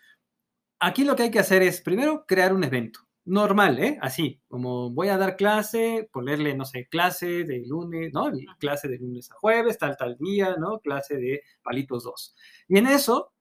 Aquí 0.78 1.04
lo 1.04 1.16
que 1.16 1.24
hay 1.24 1.30
que 1.30 1.40
hacer 1.40 1.62
es 1.62 1.80
primero 1.80 2.24
crear 2.26 2.52
un 2.52 2.62
evento 2.62 3.00
normal, 3.24 3.80
¿eh? 3.80 3.98
Así, 4.00 4.40
como 4.46 4.90
voy 4.90 5.09
a 5.09 5.18
dar 5.18 5.37
clase, 5.37 6.09
ponerle, 6.12 6.54
no 6.54 6.64
sé, 6.64 6.87
clase 6.88 7.42
de 7.42 7.64
lunes, 7.66 8.12
¿no? 8.12 8.30
Clase 8.61 8.87
de 8.87 8.98
lunes 8.98 9.30
a 9.32 9.35
jueves, 9.35 9.78
tal, 9.78 9.96
tal 9.96 10.16
día, 10.16 10.54
¿no? 10.56 10.78
Clase 10.78 11.16
de 11.16 11.42
palitos 11.62 12.04
2. 12.04 12.37
Y 12.68 12.78
en 12.78 12.87
eso 12.87 13.32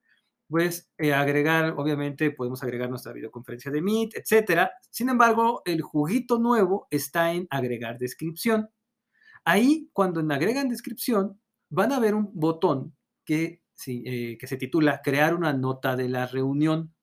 pues 0.47 0.91
eh, 0.97 1.13
agregar, 1.13 1.73
obviamente 1.77 2.31
podemos 2.31 2.61
agregar 2.63 2.89
nuestra 2.89 3.13
videoconferencia 3.13 3.71
de 3.71 3.81
Meet, 3.81 4.15
etcétera. 4.15 4.71
Sin 4.89 5.09
embargo, 5.09 5.61
el 5.65 5.81
juguito 5.81 6.39
nuevo 6.39 6.87
está 6.89 7.33
en 7.33 7.47
agregar 7.49 7.97
descripción. 7.97 8.69
Ahí, 9.43 9.89
cuando 9.93 10.19
en 10.19 10.31
agregan 10.31 10.69
descripción, 10.69 11.39
van 11.69 11.91
a 11.91 11.99
ver 11.99 12.15
un 12.15 12.29
botón 12.33 12.95
que, 13.23 13.63
eh, 13.87 14.37
que 14.39 14.47
se 14.47 14.57
titula 14.57 15.01
Crear 15.03 15.33
una 15.33 15.53
nota 15.53 15.95
de 15.95 16.09
la 16.09 16.27
reunión. 16.27 16.93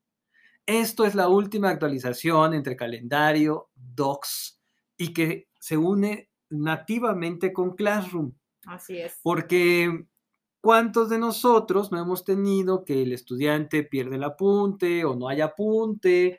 Esto 0.66 1.05
es 1.05 1.14
la 1.14 1.28
última 1.28 1.70
actualización 1.70 2.55
entre 2.55 2.76
calendario, 2.76 3.70
Docs 3.74 4.61
y 4.96 5.12
que 5.12 5.48
se 5.59 5.76
une 5.76 6.31
nativamente 6.50 7.52
con 7.52 7.74
Classroom. 7.74 8.33
Así 8.66 8.98
es. 8.98 9.18
Porque 9.22 10.07
¿Cuántos 10.62 11.09
de 11.09 11.18
nosotros 11.18 11.90
no 11.90 11.98
hemos 11.98 12.25
tenido 12.25 12.85
que 12.85 13.03
el 13.03 13.12
estudiante 13.12 13.83
pierde 13.83 14.14
el 14.14 14.22
apunte 14.22 15.05
o 15.05 15.16
no 15.16 15.29
hay 15.29 15.40
apunte? 15.40 16.38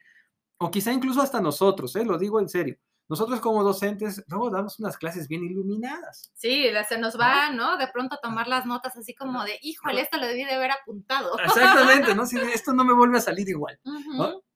O 0.57 0.71
quizá 0.71 0.93
incluso 0.93 1.21
hasta 1.21 1.41
nosotros, 1.41 1.93
¿eh? 1.97 2.05
lo 2.05 2.17
digo 2.17 2.39
en 2.39 2.47
serio. 2.47 2.77
Nosotros 3.09 3.41
como 3.41 3.65
docentes 3.65 4.23
luego 4.29 4.49
damos 4.49 4.79
unas 4.79 4.95
clases 4.95 5.27
bien 5.27 5.43
iluminadas. 5.43 6.31
Sí, 6.35 6.65
se 6.87 6.97
nos 6.97 7.19
va, 7.19 7.49
¿no? 7.49 7.75
De 7.75 7.89
pronto 7.89 8.15
a 8.15 8.21
tomar 8.21 8.47
las 8.47 8.65
notas 8.65 8.95
así 8.95 9.13
como 9.13 9.43
de, 9.43 9.59
híjole, 9.61 9.99
esto 9.99 10.17
lo 10.17 10.25
debí 10.25 10.45
de 10.45 10.53
haber 10.53 10.71
apuntado. 10.71 11.37
Exactamente, 11.37 12.15
¿no? 12.15 12.25
Si 12.25 12.37
esto 12.53 12.71
no 12.71 12.85
me 12.85 12.93
vuelve 12.93 13.17
a 13.17 13.21
salir 13.21 13.49
igual. 13.49 13.77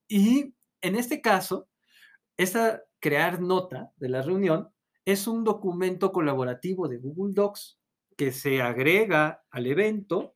Y 0.07 0.53
en 0.79 0.95
este 0.95 1.19
caso, 1.19 1.67
esta 2.37 2.83
crear 3.01 3.41
nota 3.41 3.91
de 3.97 4.07
la 4.07 4.21
reunión 4.21 4.69
es 5.03 5.27
un 5.27 5.43
documento 5.43 6.13
colaborativo 6.13 6.87
de 6.87 6.99
Google 6.99 7.33
Docs 7.33 7.76
que 8.17 8.31
se 8.31 8.61
agrega 8.61 9.45
al 9.51 9.67
evento, 9.67 10.35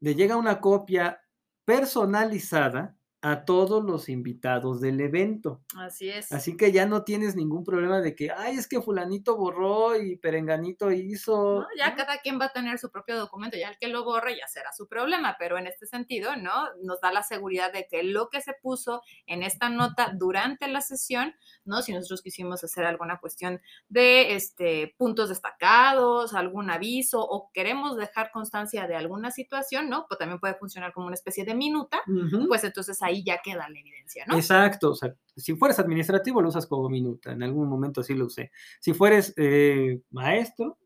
le 0.00 0.14
llega 0.14 0.36
una 0.36 0.60
copia 0.60 1.22
personalizada 1.64 2.99
a 3.22 3.44
todos 3.44 3.84
los 3.84 4.08
invitados 4.08 4.80
del 4.80 5.00
evento. 5.00 5.60
Así 5.76 6.08
es. 6.08 6.32
Así 6.32 6.56
que 6.56 6.72
ya 6.72 6.86
no 6.86 7.04
tienes 7.04 7.36
ningún 7.36 7.64
problema 7.64 8.00
de 8.00 8.14
que, 8.14 8.30
ay, 8.30 8.56
es 8.56 8.66
que 8.66 8.80
fulanito 8.80 9.36
borró 9.36 10.00
y 10.00 10.16
perenganito 10.16 10.90
hizo. 10.90 11.66
ya 11.76 11.94
cada 11.94 12.18
quien 12.18 12.40
va 12.40 12.46
a 12.46 12.52
tener 12.52 12.78
su 12.78 12.90
propio 12.90 13.18
documento, 13.18 13.58
ya 13.58 13.68
el 13.68 13.78
que 13.78 13.88
lo 13.88 14.04
borre 14.04 14.36
ya 14.38 14.46
será 14.48 14.72
su 14.72 14.88
problema, 14.88 15.36
pero 15.38 15.58
en 15.58 15.66
este 15.66 15.86
sentido, 15.86 16.34
¿no? 16.36 16.52
Nos 16.82 17.00
da 17.00 17.12
la 17.12 17.22
seguridad 17.22 17.72
de 17.72 17.86
que 17.90 18.02
lo 18.02 18.30
que 18.30 18.40
se 18.40 18.54
puso 18.62 19.02
en 19.26 19.42
esta 19.42 19.68
nota 19.68 20.12
durante 20.16 20.66
la 20.68 20.80
sesión, 20.80 21.34
¿no? 21.64 21.82
Si 21.82 21.92
nosotros 21.92 22.22
quisimos 22.22 22.64
hacer 22.64 22.86
alguna 22.86 23.18
cuestión 23.20 23.60
de 23.88 24.34
este, 24.34 24.94
puntos 24.96 25.28
destacados, 25.28 26.32
algún 26.32 26.70
aviso 26.70 27.20
o 27.20 27.50
queremos 27.52 27.96
dejar 27.96 28.30
constancia 28.30 28.86
de 28.86 28.96
alguna 28.96 29.30
situación, 29.30 29.90
¿no? 29.90 30.06
Pues 30.08 30.18
también 30.18 30.40
puede 30.40 30.54
funcionar 30.54 30.94
como 30.94 31.06
una 31.06 31.14
especie 31.14 31.44
de 31.44 31.54
minuta, 31.54 32.02
pues 32.48 32.64
entonces 32.64 33.02
ahí 33.02 33.09
ahí 33.10 33.22
ya 33.24 33.40
queda 33.42 33.68
la 33.68 33.78
evidencia, 33.78 34.24
¿no? 34.26 34.36
Exacto, 34.36 34.90
o 34.90 34.94
sea, 34.94 35.14
si 35.36 35.54
fueres 35.56 35.78
administrativo 35.78 36.42
lo 36.42 36.48
usas 36.48 36.66
como 36.66 36.88
minuta, 36.88 37.32
en 37.32 37.42
algún 37.42 37.68
momento 37.68 38.02
sí 38.02 38.14
lo 38.14 38.26
usé. 38.26 38.50
Si 38.80 38.92
fueres 38.92 39.34
eh, 39.36 40.00
maestro, 40.10 40.78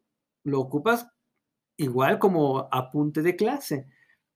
lo 0.44 0.60
ocupas 0.60 1.06
igual 1.76 2.18
como 2.18 2.68
apunte 2.70 3.22
de 3.22 3.36
clase, 3.36 3.86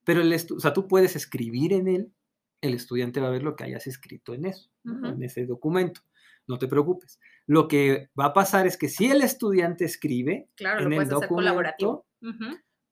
pero 0.04 0.20
el 0.20 0.32
o 0.32 0.60
sea, 0.60 0.72
tú 0.72 0.88
puedes 0.88 1.16
escribir 1.16 1.72
en 1.72 1.88
él, 1.88 2.12
el 2.60 2.74
estudiante 2.74 3.20
va 3.20 3.28
a 3.28 3.32
ver 3.32 3.42
lo 3.42 3.54
que 3.56 3.64
hayas 3.64 3.86
escrito 3.86 4.34
en 4.34 4.46
eso, 4.46 4.70
en 4.84 5.22
ese 5.22 5.46
documento. 5.46 6.00
No 6.46 6.58
te 6.58 6.66
preocupes. 6.66 7.20
Lo 7.46 7.68
que 7.68 8.08
va 8.18 8.26
a 8.26 8.32
pasar 8.32 8.66
es 8.66 8.76
que 8.76 8.88
si 8.88 9.10
el 9.10 9.22
estudiante 9.22 9.84
escribe 9.84 10.48
en 10.58 10.92
el 10.92 11.08
documento, 11.08 12.06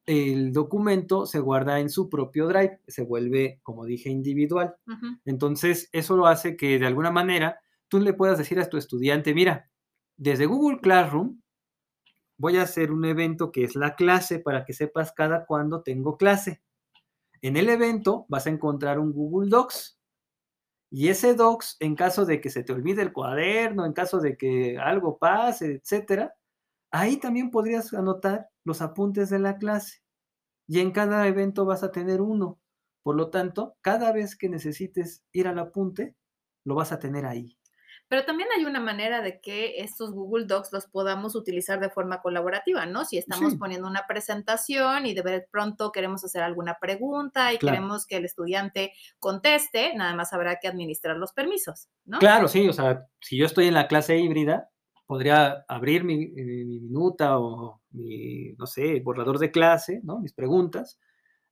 el 0.06 0.52
documento 0.52 1.26
se 1.26 1.40
guarda 1.40 1.80
en 1.80 1.90
su 1.90 2.08
propio 2.08 2.46
drive, 2.46 2.80
se 2.86 3.02
vuelve, 3.02 3.60
como 3.62 3.84
dije, 3.84 4.08
individual. 4.08 4.76
Entonces, 5.24 5.88
eso 5.92 6.16
lo 6.16 6.26
hace 6.26 6.56
que 6.56 6.78
de 6.78 6.86
alguna 6.86 7.10
manera 7.10 7.60
tú 7.88 8.00
le 8.00 8.14
puedas 8.14 8.38
decir 8.38 8.60
a 8.60 8.68
tu 8.68 8.76
estudiante, 8.76 9.34
mira, 9.34 9.68
desde 10.16 10.46
Google 10.46 10.80
Classroom 10.80 11.40
voy 12.38 12.56
a 12.56 12.62
hacer 12.62 12.92
un 12.92 13.04
evento 13.04 13.50
que 13.50 13.64
es 13.64 13.76
la 13.76 13.96
clase 13.96 14.38
para 14.38 14.64
que 14.64 14.72
sepas 14.72 15.12
cada 15.12 15.46
cuándo 15.46 15.82
tengo 15.82 16.16
clase. 16.16 16.62
En 17.42 17.56
el 17.56 17.68
evento 17.68 18.26
vas 18.28 18.46
a 18.46 18.50
encontrar 18.50 18.98
un 18.98 19.12
Google 19.12 19.50
Docs. 19.50 19.98
Y 20.90 21.08
ese 21.08 21.34
Docs, 21.34 21.76
en 21.80 21.96
caso 21.96 22.24
de 22.24 22.40
que 22.40 22.50
se 22.50 22.62
te 22.62 22.72
olvide 22.72 23.02
el 23.02 23.12
cuaderno, 23.12 23.84
en 23.84 23.92
caso 23.92 24.20
de 24.20 24.36
que 24.36 24.78
algo 24.78 25.18
pase, 25.18 25.80
etcétera, 25.82 26.34
ahí 26.90 27.18
también 27.18 27.50
podrías 27.50 27.92
anotar 27.94 28.48
los 28.64 28.82
apuntes 28.82 29.30
de 29.30 29.38
la 29.38 29.58
clase. 29.58 30.02
Y 30.66 30.80
en 30.80 30.90
cada 30.90 31.26
evento 31.26 31.64
vas 31.64 31.82
a 31.82 31.92
tener 31.92 32.20
uno. 32.20 32.58
Por 33.02 33.16
lo 33.16 33.30
tanto, 33.30 33.76
cada 33.82 34.12
vez 34.12 34.36
que 34.36 34.48
necesites 34.48 35.22
ir 35.32 35.46
al 35.46 35.58
apunte, 35.58 36.16
lo 36.64 36.74
vas 36.74 36.90
a 36.90 36.98
tener 36.98 37.24
ahí. 37.24 37.56
Pero 38.08 38.24
también 38.24 38.48
hay 38.56 38.64
una 38.64 38.78
manera 38.78 39.20
de 39.20 39.40
que 39.40 39.80
estos 39.80 40.12
Google 40.12 40.46
Docs 40.46 40.72
los 40.72 40.86
podamos 40.86 41.34
utilizar 41.34 41.80
de 41.80 41.90
forma 41.90 42.20
colaborativa, 42.20 42.86
¿no? 42.86 43.04
Si 43.04 43.18
estamos 43.18 43.56
poniendo 43.56 43.88
una 43.88 44.06
presentación 44.06 45.06
y 45.06 45.14
de 45.14 45.46
pronto 45.50 45.90
queremos 45.90 46.24
hacer 46.24 46.42
alguna 46.42 46.78
pregunta 46.80 47.52
y 47.52 47.58
queremos 47.58 48.06
que 48.06 48.18
el 48.18 48.24
estudiante 48.24 48.92
conteste, 49.18 49.92
nada 49.96 50.14
más 50.14 50.32
habrá 50.32 50.60
que 50.60 50.68
administrar 50.68 51.16
los 51.16 51.32
permisos, 51.32 51.88
¿no? 52.04 52.20
Claro, 52.20 52.46
sí, 52.46 52.68
o 52.68 52.72
sea, 52.72 53.06
si 53.20 53.36
yo 53.36 53.46
estoy 53.46 53.66
en 53.66 53.74
la 53.74 53.88
clase 53.88 54.16
híbrida, 54.16 54.70
podría 55.06 55.64
abrir 55.68 56.04
mi, 56.04 56.28
minuta 56.28 57.38
o 57.38 57.80
mi, 57.90 58.52
no 58.58 58.66
sé, 58.66 59.00
borrador 59.00 59.38
de 59.38 59.50
clase, 59.50 60.00
¿no? 60.02 60.18
Mis 60.18 60.32
preguntas. 60.32 60.98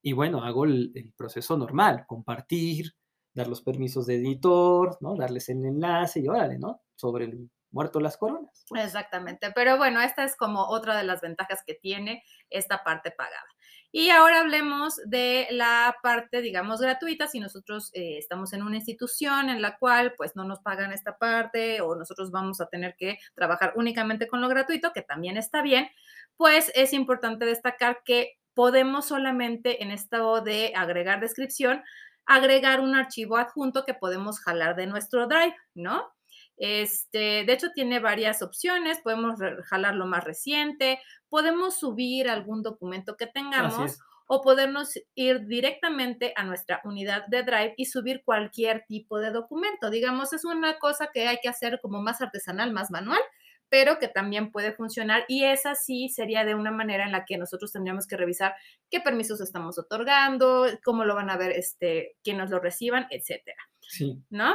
Y 0.02 0.12
bueno, 0.12 0.44
hago 0.44 0.64
el, 0.64 1.12
proceso 1.16 1.56
normal, 1.56 2.04
compartir, 2.06 2.92
dar 3.32 3.48
los 3.48 3.62
permisos 3.62 4.06
de 4.06 4.16
editor, 4.16 4.98
¿no? 5.00 5.16
Darles 5.16 5.48
el 5.48 5.64
enlace 5.64 6.20
y 6.20 6.28
órale, 6.28 6.58
¿no? 6.58 6.82
Sobre 6.96 7.26
el 7.26 7.50
muerto 7.70 8.00
las 8.00 8.16
coronas. 8.16 8.64
Exactamente, 8.76 9.50
pero 9.52 9.76
bueno, 9.76 10.00
esta 10.00 10.24
es 10.24 10.36
como 10.36 10.68
otra 10.68 10.96
de 10.96 11.04
las 11.04 11.20
ventajas 11.20 11.62
que 11.66 11.74
tiene 11.74 12.22
esta 12.50 12.84
parte 12.84 13.10
pagada. 13.10 13.48
Y 13.96 14.10
ahora 14.10 14.40
hablemos 14.40 14.96
de 15.06 15.46
la 15.52 15.94
parte, 16.02 16.40
digamos, 16.40 16.80
gratuita. 16.80 17.28
Si 17.28 17.38
nosotros 17.38 17.92
eh, 17.94 18.18
estamos 18.18 18.52
en 18.52 18.64
una 18.64 18.74
institución 18.74 19.50
en 19.50 19.62
la 19.62 19.78
cual 19.78 20.14
pues 20.16 20.34
no 20.34 20.42
nos 20.42 20.58
pagan 20.58 20.90
esta 20.92 21.16
parte 21.16 21.80
o 21.80 21.94
nosotros 21.94 22.32
vamos 22.32 22.60
a 22.60 22.66
tener 22.66 22.96
que 22.96 23.18
trabajar 23.36 23.72
únicamente 23.76 24.26
con 24.26 24.40
lo 24.40 24.48
gratuito, 24.48 24.92
que 24.92 25.02
también 25.02 25.36
está 25.36 25.62
bien, 25.62 25.88
pues 26.36 26.72
es 26.74 26.92
importante 26.92 27.44
destacar 27.44 28.02
que 28.04 28.32
podemos 28.52 29.06
solamente 29.06 29.84
en 29.84 29.92
estado 29.92 30.40
de 30.40 30.72
agregar 30.74 31.20
descripción, 31.20 31.84
agregar 32.26 32.80
un 32.80 32.96
archivo 32.96 33.36
adjunto 33.36 33.84
que 33.84 33.94
podemos 33.94 34.40
jalar 34.40 34.74
de 34.74 34.88
nuestro 34.88 35.28
Drive, 35.28 35.54
¿no? 35.72 36.12
Este, 36.56 37.44
de 37.44 37.52
hecho, 37.52 37.70
tiene 37.72 38.00
varias 38.00 38.42
opciones. 38.42 39.00
Podemos 39.00 39.38
jalar 39.66 39.94
lo 39.94 40.06
más 40.06 40.24
reciente, 40.24 41.00
podemos 41.28 41.78
subir 41.78 42.28
algún 42.28 42.62
documento 42.62 43.16
que 43.16 43.26
tengamos 43.26 43.98
o 44.26 44.40
podernos 44.40 44.98
ir 45.14 45.46
directamente 45.46 46.32
a 46.36 46.44
nuestra 46.44 46.80
unidad 46.84 47.26
de 47.26 47.42
Drive 47.42 47.74
y 47.76 47.86
subir 47.86 48.22
cualquier 48.24 48.84
tipo 48.86 49.18
de 49.18 49.30
documento. 49.30 49.90
Digamos, 49.90 50.32
es 50.32 50.44
una 50.44 50.78
cosa 50.78 51.10
que 51.12 51.28
hay 51.28 51.38
que 51.42 51.48
hacer 51.48 51.78
como 51.82 52.00
más 52.00 52.20
artesanal, 52.22 52.72
más 52.72 52.90
manual, 52.90 53.20
pero 53.68 53.98
que 53.98 54.08
también 54.08 54.50
puede 54.50 54.72
funcionar 54.72 55.24
y 55.28 55.44
esa 55.44 55.74
sí 55.74 56.08
sería 56.08 56.44
de 56.44 56.54
una 56.54 56.70
manera 56.70 57.04
en 57.04 57.12
la 57.12 57.24
que 57.24 57.36
nosotros 57.36 57.72
tendríamos 57.72 58.06
que 58.06 58.16
revisar 58.16 58.54
qué 58.90 59.00
permisos 59.00 59.40
estamos 59.40 59.78
otorgando, 59.78 60.66
cómo 60.84 61.04
lo 61.04 61.14
van 61.14 61.28
a 61.28 61.36
ver 61.36 61.50
este, 61.52 62.16
quienes 62.22 62.50
lo 62.50 62.60
reciban, 62.60 63.06
etcétera. 63.10 63.58
Sí. 63.80 64.22
¿No? 64.30 64.54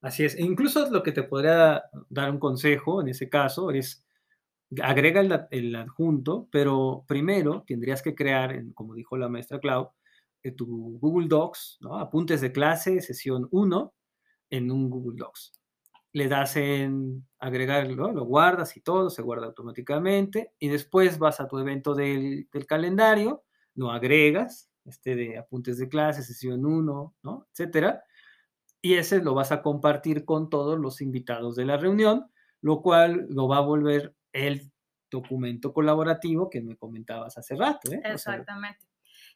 Así 0.00 0.24
es. 0.24 0.34
E 0.36 0.42
incluso 0.42 0.88
lo 0.90 1.02
que 1.02 1.12
te 1.12 1.22
podría 1.24 1.84
dar 2.08 2.30
un 2.30 2.38
consejo 2.38 3.00
en 3.00 3.08
ese 3.08 3.28
caso 3.28 3.70
es 3.70 4.04
agrega 4.82 5.48
el, 5.50 5.76
adjunto, 5.76 6.48
pero 6.50 7.04
primero 7.08 7.64
tendrías 7.66 8.02
que 8.02 8.14
crear, 8.14 8.62
como 8.74 8.94
dijo 8.94 9.16
la 9.16 9.28
maestra 9.28 9.60
Clau, 9.60 9.92
eh, 10.42 10.52
tu 10.52 10.98
Google 11.00 11.28
Docs, 11.28 11.78
¿no? 11.80 11.98
apuntes 11.98 12.40
de 12.40 12.52
clase, 12.52 13.00
sesión 13.00 13.48
1, 13.50 13.94
en 14.50 14.70
un 14.70 14.90
Google 14.90 15.16
Docs. 15.16 15.52
Le 16.12 16.28
das 16.28 16.56
en 16.56 17.26
agregarlo, 17.38 18.12
lo 18.12 18.24
guardas 18.24 18.76
y 18.76 18.80
todo, 18.80 19.10
se 19.10 19.22
guarda 19.22 19.46
automáticamente, 19.46 20.52
y 20.58 20.68
después 20.68 21.18
vas 21.18 21.40
a 21.40 21.48
tu 21.48 21.58
evento 21.58 21.94
del, 21.94 22.48
del 22.52 22.66
calendario, 22.66 23.44
lo 23.74 23.90
agregas, 23.90 24.70
este 24.84 25.16
de 25.16 25.38
apuntes 25.38 25.78
de 25.78 25.88
clase, 25.88 26.22
sesión 26.22 26.64
1, 26.64 27.14
¿no? 27.22 27.46
etcétera, 27.52 28.04
y 28.82 28.94
ese 28.94 29.20
lo 29.22 29.34
vas 29.34 29.52
a 29.52 29.62
compartir 29.62 30.24
con 30.24 30.50
todos 30.50 30.78
los 30.78 31.00
invitados 31.00 31.56
de 31.56 31.64
la 31.64 31.76
reunión, 31.76 32.30
lo 32.60 32.82
cual 32.82 33.26
lo 33.28 33.48
va 33.48 33.58
a 33.58 33.62
volver 33.62 34.14
el 34.32 34.70
documento 35.10 35.72
colaborativo 35.72 36.50
que 36.50 36.60
me 36.60 36.76
comentabas 36.76 37.38
hace 37.38 37.56
rato. 37.56 37.92
¿eh? 37.92 38.00
Exactamente. 38.04 38.86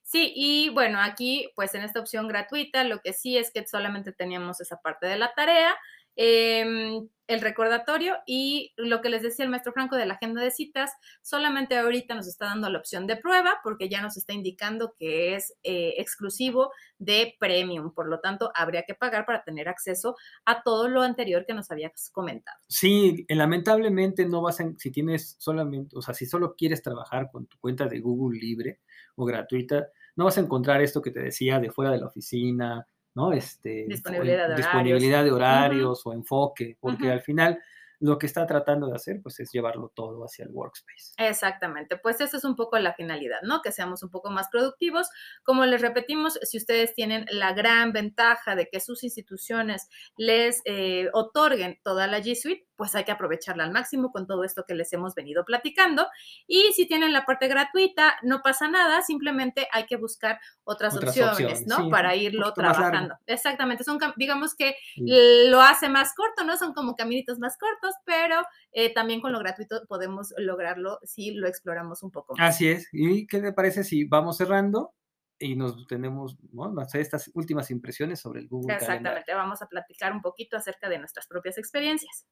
Sí, 0.02 0.33
y 0.35 0.68
bueno, 0.70 1.00
aquí 1.00 1.50
pues 1.55 1.74
en 1.74 1.83
esta 1.83 2.00
opción 2.00 2.28
gratuita 2.28 2.85
lo 2.85 3.00
que 3.00 3.12
sí 3.12 3.38
es 3.38 3.52
que 3.52 3.66
solamente 3.66 4.12
teníamos 4.12 4.61
esa 4.61 4.81
parte 4.81 5.07
de 5.07 5.16
la 5.16 5.33
tarea 5.35 5.76
Em, 6.16 7.09
el 7.27 7.40
recordatorio 7.40 8.16
y 8.27 8.72
lo 8.77 9.01
que 9.01 9.09
les 9.09 9.22
decía 9.22 9.44
el 9.44 9.51
maestro 9.51 9.72
Franco 9.72 9.96
de 9.96 10.07
la 10.07 10.14
agenda 10.14 10.42
de 10.42 10.51
citas, 10.51 10.92
solamente 11.22 11.77
ahorita 11.77 12.14
nos 12.14 12.27
está 12.27 12.46
dando 12.46 12.68
la 12.68 12.79
opción 12.79 13.07
de 13.07 13.16
prueba 13.16 13.61
porque 13.62 13.88
ya 13.88 14.03
nos 14.03 14.16
está 14.16 14.33
indicando 14.33 14.94
que 14.98 15.35
es 15.35 15.55
eh, 15.62 15.94
exclusivo 15.98 16.72
de 16.98 17.35
premium, 17.38 17.94
por 17.94 18.09
lo 18.09 18.20
tanto 18.20 18.51
habría 18.55 18.83
que 18.83 18.94
pagar 18.94 19.25
para 19.25 19.44
tener 19.44 19.68
acceso 19.68 20.16
a 20.44 20.62
todo 20.62 20.88
lo 20.88 21.03
anterior 21.03 21.46
que 21.46 21.55
nos 21.55 21.70
habías 21.70 22.11
comentado. 22.11 22.59
Sí, 22.68 23.25
lamentablemente 23.29 24.27
no 24.27 24.42
vas 24.42 24.61
a, 24.61 24.70
si 24.77 24.90
tienes 24.90 25.37
solamente, 25.38 25.96
o 25.96 26.03
sea, 26.03 26.14
si 26.14 26.27
solo 26.27 26.55
quieres 26.55 26.83
trabajar 26.83 27.31
con 27.33 27.46
tu 27.46 27.59
cuenta 27.59 27.87
de 27.87 28.01
Google 28.01 28.38
libre 28.38 28.81
o 29.14 29.25
gratuita, 29.25 29.87
no 30.16 30.25
vas 30.25 30.37
a 30.37 30.42
encontrar 30.42 30.83
esto 30.83 31.01
que 31.01 31.11
te 31.11 31.20
decía 31.20 31.59
de 31.59 31.70
fuera 31.70 31.90
de 31.90 31.98
la 31.98 32.07
oficina, 32.07 32.87
¿no? 33.14 33.33
Este, 33.33 33.87
disponibilidad 33.88 35.25
de 35.25 35.31
horarios, 35.31 36.07
o 36.07 36.12
enfoque, 36.12 36.77
porque 36.81 37.11
al 37.11 37.22
final 37.22 37.59
lo 38.03 38.18
que 38.18 38.27
está 38.27 38.44
tratando 38.46 38.88
de 38.88 38.96
hacer, 38.96 39.20
pues 39.22 39.38
es 39.38 39.53
llevarlo 39.53 39.92
todo 39.94 40.25
hacia 40.25 40.44
el 40.44 40.51
workspace. 40.51 41.12
Exactamente, 41.18 41.96
pues 41.96 42.20
esa 42.20 42.37
es 42.37 42.44
un 42.44 42.57
poco 42.57 42.77
la 42.81 42.94
finalidad, 42.94 43.40
¿no? 43.42 43.62
Que 43.62 43.70
seamos 43.70 44.03
un 44.03 44.11
poco 44.11 44.29
más 44.29 44.48
productivos. 44.51 45.09
Como 45.44 45.64
les 45.66 45.81
repetimos, 45.81 46.37
si 46.42 46.59
ustedes 46.59 46.94
tienen 46.94 47.27
la 47.31 47.53
gran 47.53 47.92
ventaja 47.92 48.57
de 48.57 48.68
que 48.68 48.81
sus 48.81 49.05
instituciones 49.05 49.88
les 50.16 50.62
eh, 50.64 51.11
otorguen 51.12 51.79
toda 51.85 52.09
la 52.09 52.18
G 52.18 52.35
Suite, 52.35 52.66
pues 52.76 52.94
hay 52.94 53.04
que 53.04 53.12
aprovecharla 53.12 53.64
al 53.64 53.72
máximo 53.72 54.11
con 54.11 54.26
todo 54.26 54.44
esto 54.44 54.64
que 54.66 54.74
les 54.74 54.92
hemos 54.92 55.14
venido 55.14 55.44
platicando. 55.44 56.06
Y 56.46 56.72
si 56.74 56.87
tienen 56.87 57.12
la 57.12 57.24
parte 57.24 57.48
gratuita, 57.48 58.16
no 58.22 58.42
pasa 58.42 58.68
nada, 58.68 59.02
simplemente 59.02 59.68
hay 59.72 59.87
que 59.87 59.96
buscar 59.96 60.40
otras, 60.64 60.96
opciones, 60.96 61.66
¿no? 61.66 61.88
Para 61.90 62.16
irlo 62.16 62.52
trabajando. 62.52 63.16
Exactamente, 63.26 63.85
son, 63.85 63.98
digamos 64.16 64.54
que 64.54 64.76
lo 64.96 65.61
hace 65.61 65.88
más 65.88 66.14
corto, 66.14 66.44
¿no? 66.44 66.56
Son 66.56 66.72
como 66.72 66.96
caminitos 66.96 67.38
más 67.38 67.56
cortos, 67.58 67.94
pero 68.04 68.42
eh, 68.72 68.92
también 68.92 69.20
con 69.20 69.32
lo 69.32 69.38
gratuito 69.38 69.85
podemos 69.87 70.35
lograrlo 70.37 70.98
si 71.02 71.32
lo 71.32 71.46
exploramos 71.48 72.02
un 72.02 72.11
poco 72.11 72.35
más. 72.37 72.54
Así 72.54 72.68
es. 72.68 72.88
¿Y 72.92 73.26
qué 73.26 73.40
te 73.40 73.52
parece 73.52 73.85
si 73.85 74.04
vamos 74.04 74.37
cerrando? 74.37 74.94
y 75.42 75.56
nos 75.56 75.87
tenemos 75.87 76.37
¿no? 76.52 76.72
estas 76.94 77.30
últimas 77.35 77.70
impresiones 77.70 78.20
sobre 78.20 78.40
el 78.40 78.48
Google 78.48 78.74
Exactamente, 78.74 79.35
vamos 79.35 79.61
a 79.61 79.66
platicar 79.66 80.12
un 80.12 80.22
poquito 80.22 80.56
acerca 80.56 80.88
de 80.88 80.98
nuestras 80.98 81.26
propias 81.26 81.58
experiencias. 81.58 82.26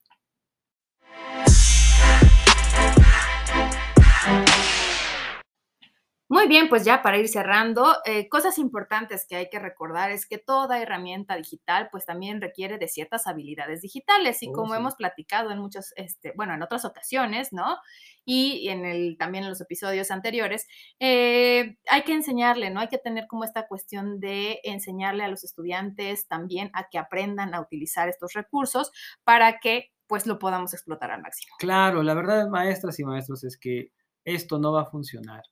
Muy 6.32 6.46
bien, 6.46 6.68
pues 6.68 6.84
ya 6.84 7.02
para 7.02 7.18
ir 7.18 7.28
cerrando, 7.28 7.96
eh, 8.04 8.28
cosas 8.28 8.58
importantes 8.58 9.26
que 9.28 9.34
hay 9.34 9.48
que 9.50 9.58
recordar 9.58 10.12
es 10.12 10.26
que 10.26 10.38
toda 10.38 10.80
herramienta 10.80 11.34
digital 11.34 11.88
pues 11.90 12.06
también 12.06 12.40
requiere 12.40 12.78
de 12.78 12.86
ciertas 12.86 13.26
habilidades 13.26 13.80
digitales 13.82 14.40
y 14.44 14.48
Oh, 14.48 14.52
como 14.52 14.74
sí. 14.74 14.78
hemos 14.78 14.94
platicado 14.94 15.50
en 15.50 15.58
muchos, 15.58 15.92
este, 15.96 16.32
bueno, 16.36 16.54
en 16.54 16.62
otras 16.62 16.84
ocasiones, 16.84 17.52
¿no? 17.52 17.78
Y 18.24 18.68
en 18.68 18.84
el, 18.84 19.16
también 19.18 19.42
en 19.42 19.50
los 19.50 19.60
episodios 19.60 20.12
anteriores, 20.12 20.68
eh, 21.00 21.76
hay 21.88 22.02
que 22.02 22.12
enseñarle, 22.12 22.70
¿no? 22.70 22.78
Hay 22.78 22.88
que 22.88 22.98
tener 22.98 23.26
como 23.26 23.42
esta 23.42 23.66
cuestión 23.66 24.20
de 24.20 24.60
enseñarle 24.62 25.24
a 25.24 25.28
los 25.28 25.42
estudiantes 25.42 26.28
también 26.28 26.70
a 26.74 26.88
que 26.88 26.98
aprendan 26.98 27.54
a 27.54 27.60
utilizar 27.60 28.08
estos 28.08 28.34
recursos 28.34 28.92
para 29.24 29.58
que 29.58 29.90
pues 30.10 30.26
lo 30.26 30.40
podamos 30.40 30.74
explotar 30.74 31.12
al 31.12 31.22
máximo. 31.22 31.54
Claro, 31.60 32.02
la 32.02 32.14
verdad, 32.14 32.48
maestras 32.48 32.98
y 32.98 33.04
maestros, 33.04 33.44
es 33.44 33.56
que 33.56 33.92
esto 34.24 34.58
no 34.58 34.72
va 34.72 34.82
a 34.82 34.86
funcionar 34.86 35.42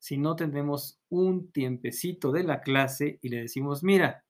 si 0.00 0.18
no 0.18 0.34
tenemos 0.34 1.00
un 1.08 1.52
tiempecito 1.52 2.32
de 2.32 2.42
la 2.42 2.60
clase 2.60 3.20
y 3.22 3.28
le 3.28 3.42
decimos, 3.42 3.84
mira, 3.84 4.24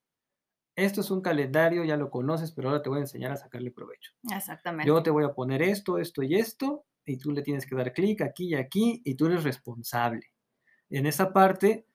esto 0.77 1.01
es 1.01 1.11
un 1.11 1.23
calendario, 1.23 1.85
ya 1.85 1.97
lo 1.97 2.11
conoces, 2.11 2.53
pero 2.53 2.69
ahora 2.69 2.83
te 2.83 2.91
voy 2.91 2.99
a 2.99 3.03
enseñar 3.03 3.33
a 3.33 3.37
sacarle 3.37 3.71
provecho. 3.71 4.13
Exactamente. 4.31 4.87
Yo 4.87 5.03
te 5.03 5.11
voy 5.11 5.25
a 5.25 5.33
poner 5.33 5.63
esto, 5.63 5.97
esto 5.97 6.23
y 6.23 6.35
esto, 6.35 6.85
y 7.07 7.17
tú 7.17 7.33
le 7.33 7.41
tienes 7.41 7.65
que 7.65 7.75
dar 7.75 7.95
clic 7.95 8.21
aquí 8.21 8.49
y 8.49 8.55
aquí, 8.57 9.01
y 9.07 9.15
tú 9.15 9.27
eres 9.27 9.43
responsable. 9.43 10.27
En 10.91 11.07
esa 11.07 11.33
parte 11.33 11.87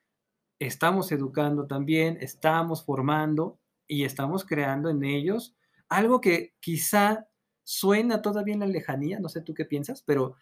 estamos 0.57 1.11
educando 1.11 1.67
también, 1.67 2.17
estamos 2.21 2.83
formando 2.83 3.59
y 3.87 4.03
estamos 4.03 4.45
creando 4.45 4.89
en 4.89 5.03
ellos 5.03 5.55
algo 5.89 6.21
que 6.21 6.55
quizá 6.59 7.27
suena 7.63 8.21
todavía 8.21 8.53
en 8.53 8.61
la 8.61 8.67
lejanía, 8.67 9.19
no 9.19 9.29
sé 9.29 9.41
tú 9.41 9.53
qué 9.53 9.65
piensas, 9.65 10.03
pero 10.03 10.35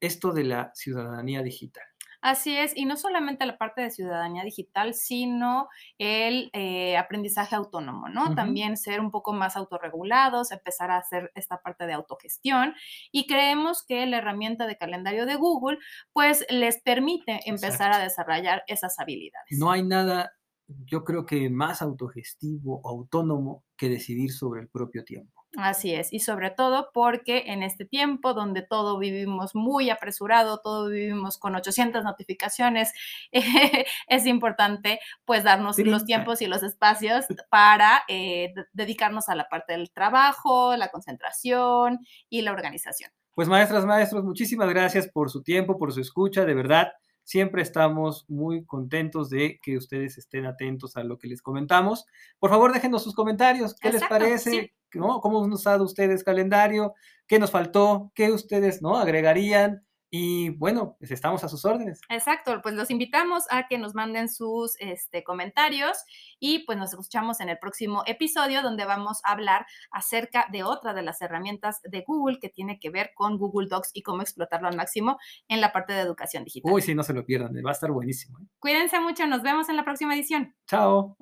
esto 0.00 0.32
de 0.32 0.44
la 0.44 0.72
ciudadanía 0.74 1.42
digital. 1.42 1.84
Así 2.20 2.56
es, 2.56 2.76
y 2.76 2.84
no 2.84 2.96
solamente 2.96 3.46
la 3.46 3.58
parte 3.58 3.80
de 3.80 3.92
ciudadanía 3.92 4.42
digital, 4.42 4.92
sino 4.94 5.68
el 5.98 6.50
eh, 6.52 6.96
aprendizaje 6.96 7.54
autónomo, 7.54 8.08
¿no? 8.08 8.34
También 8.34 8.76
ser 8.76 9.00
un 9.00 9.12
poco 9.12 9.32
más 9.32 9.56
autorregulados, 9.56 10.50
empezar 10.50 10.90
a 10.90 10.96
hacer 10.96 11.30
esta 11.36 11.62
parte 11.62 11.86
de 11.86 11.92
autogestión 11.92 12.74
y 13.12 13.28
creemos 13.28 13.84
que 13.86 14.04
la 14.06 14.18
herramienta 14.18 14.66
de 14.66 14.76
calendario 14.76 15.26
de 15.26 15.36
Google, 15.36 15.78
pues 16.12 16.44
les 16.50 16.82
permite 16.82 17.38
empezar 17.46 17.92
a 17.92 18.00
desarrollar 18.00 18.64
esas 18.66 18.98
habilidades. 18.98 19.56
No 19.56 19.70
hay 19.70 19.84
nada, 19.84 20.32
yo 20.66 21.04
creo 21.04 21.24
que 21.24 21.48
más 21.50 21.82
autogestivo 21.82 22.80
o 22.82 22.88
autónomo 22.88 23.64
que 23.76 23.88
decidir 23.88 24.32
sobre 24.32 24.62
el 24.62 24.68
propio 24.68 25.04
tiempo. 25.04 25.37
Así 25.60 25.92
es, 25.92 26.12
y 26.12 26.20
sobre 26.20 26.50
todo 26.52 26.90
porque 26.94 27.42
en 27.48 27.64
este 27.64 27.84
tiempo 27.84 28.32
donde 28.32 28.62
todo 28.62 28.96
vivimos 28.96 29.56
muy 29.56 29.90
apresurado, 29.90 30.60
todo 30.62 30.86
vivimos 30.88 31.36
con 31.36 31.56
800 31.56 32.04
notificaciones, 32.04 32.92
eh, 33.32 33.40
es 34.06 34.26
importante 34.26 35.00
pues 35.24 35.42
darnos 35.42 35.76
los 35.80 36.04
tiempos 36.04 36.42
y 36.42 36.46
los 36.46 36.62
espacios 36.62 37.24
para 37.50 38.04
eh, 38.06 38.52
de- 38.54 38.66
dedicarnos 38.72 39.28
a 39.28 39.34
la 39.34 39.48
parte 39.48 39.72
del 39.72 39.90
trabajo, 39.90 40.76
la 40.76 40.90
concentración 40.90 42.06
y 42.30 42.42
la 42.42 42.52
organización. 42.52 43.10
Pues 43.34 43.48
maestras, 43.48 43.84
maestros, 43.84 44.22
muchísimas 44.22 44.68
gracias 44.68 45.08
por 45.08 45.28
su 45.28 45.42
tiempo, 45.42 45.76
por 45.76 45.92
su 45.92 46.00
escucha, 46.00 46.44
de 46.44 46.54
verdad. 46.54 46.92
Siempre 47.28 47.60
estamos 47.60 48.24
muy 48.30 48.64
contentos 48.64 49.28
de 49.28 49.60
que 49.62 49.76
ustedes 49.76 50.16
estén 50.16 50.46
atentos 50.46 50.96
a 50.96 51.04
lo 51.04 51.18
que 51.18 51.28
les 51.28 51.42
comentamos. 51.42 52.06
Por 52.38 52.48
favor, 52.48 52.72
déjenos 52.72 53.02
sus 53.02 53.14
comentarios. 53.14 53.74
¿Qué 53.74 53.92
les 53.92 54.02
parece? 54.08 54.50
sí. 54.50 54.72
¿No? 54.94 55.20
¿Cómo 55.20 55.44
han 55.44 55.52
usado 55.52 55.84
ustedes 55.84 56.24
calendario? 56.24 56.94
¿Qué 57.26 57.38
nos 57.38 57.50
faltó? 57.50 58.12
¿Qué 58.14 58.32
ustedes 58.32 58.80
no 58.80 58.96
agregarían? 58.96 59.86
Y 60.10 60.50
bueno, 60.50 60.96
pues 60.98 61.10
estamos 61.10 61.44
a 61.44 61.48
sus 61.48 61.64
órdenes. 61.64 62.00
Exacto, 62.08 62.60
pues 62.62 62.74
los 62.74 62.90
invitamos 62.90 63.44
a 63.50 63.68
que 63.68 63.78
nos 63.78 63.94
manden 63.94 64.28
sus 64.28 64.76
este, 64.78 65.22
comentarios 65.22 65.98
y 66.38 66.60
pues 66.60 66.78
nos 66.78 66.90
escuchamos 66.90 67.40
en 67.40 67.50
el 67.50 67.58
próximo 67.58 68.02
episodio 68.06 68.62
donde 68.62 68.84
vamos 68.84 69.20
a 69.24 69.32
hablar 69.32 69.66
acerca 69.90 70.46
de 70.50 70.62
otra 70.62 70.94
de 70.94 71.02
las 71.02 71.20
herramientas 71.20 71.80
de 71.84 72.04
Google 72.06 72.38
que 72.40 72.48
tiene 72.48 72.78
que 72.80 72.90
ver 72.90 73.10
con 73.14 73.38
Google 73.38 73.68
Docs 73.68 73.90
y 73.92 74.02
cómo 74.02 74.22
explotarlo 74.22 74.68
al 74.68 74.76
máximo 74.76 75.18
en 75.48 75.60
la 75.60 75.72
parte 75.72 75.92
de 75.92 76.00
educación 76.00 76.44
digital. 76.44 76.72
Uy, 76.72 76.82
sí, 76.82 76.94
no 76.94 77.02
se 77.02 77.12
lo 77.12 77.24
pierdan, 77.24 77.52
va 77.64 77.70
a 77.70 77.72
estar 77.72 77.90
buenísimo. 77.90 78.38
¿eh? 78.38 78.46
Cuídense 78.58 79.00
mucho, 79.00 79.26
nos 79.26 79.42
vemos 79.42 79.68
en 79.68 79.76
la 79.76 79.84
próxima 79.84 80.14
edición. 80.14 80.54
Chao. 80.66 81.16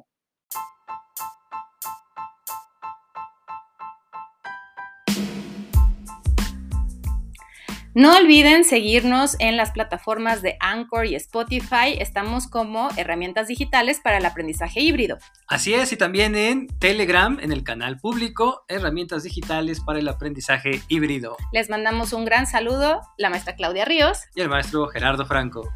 No 7.98 8.14
olviden 8.14 8.64
seguirnos 8.64 9.36
en 9.38 9.56
las 9.56 9.70
plataformas 9.70 10.42
de 10.42 10.58
Anchor 10.60 11.06
y 11.06 11.14
Spotify. 11.14 11.96
Estamos 11.98 12.46
como 12.46 12.90
herramientas 12.98 13.48
digitales 13.48 14.00
para 14.04 14.18
el 14.18 14.26
aprendizaje 14.26 14.82
híbrido. 14.82 15.16
Así 15.46 15.72
es, 15.72 15.90
y 15.92 15.96
también 15.96 16.34
en 16.34 16.66
Telegram, 16.78 17.38
en 17.40 17.52
el 17.52 17.64
canal 17.64 17.96
público, 17.96 18.66
herramientas 18.68 19.22
digitales 19.22 19.80
para 19.80 19.98
el 19.98 20.08
aprendizaje 20.08 20.82
híbrido. 20.88 21.38
Les 21.52 21.70
mandamos 21.70 22.12
un 22.12 22.26
gran 22.26 22.46
saludo, 22.46 23.00
la 23.16 23.30
maestra 23.30 23.54
Claudia 23.54 23.86
Ríos. 23.86 24.18
Y 24.34 24.42
el 24.42 24.50
maestro 24.50 24.88
Gerardo 24.88 25.24
Franco. 25.24 25.66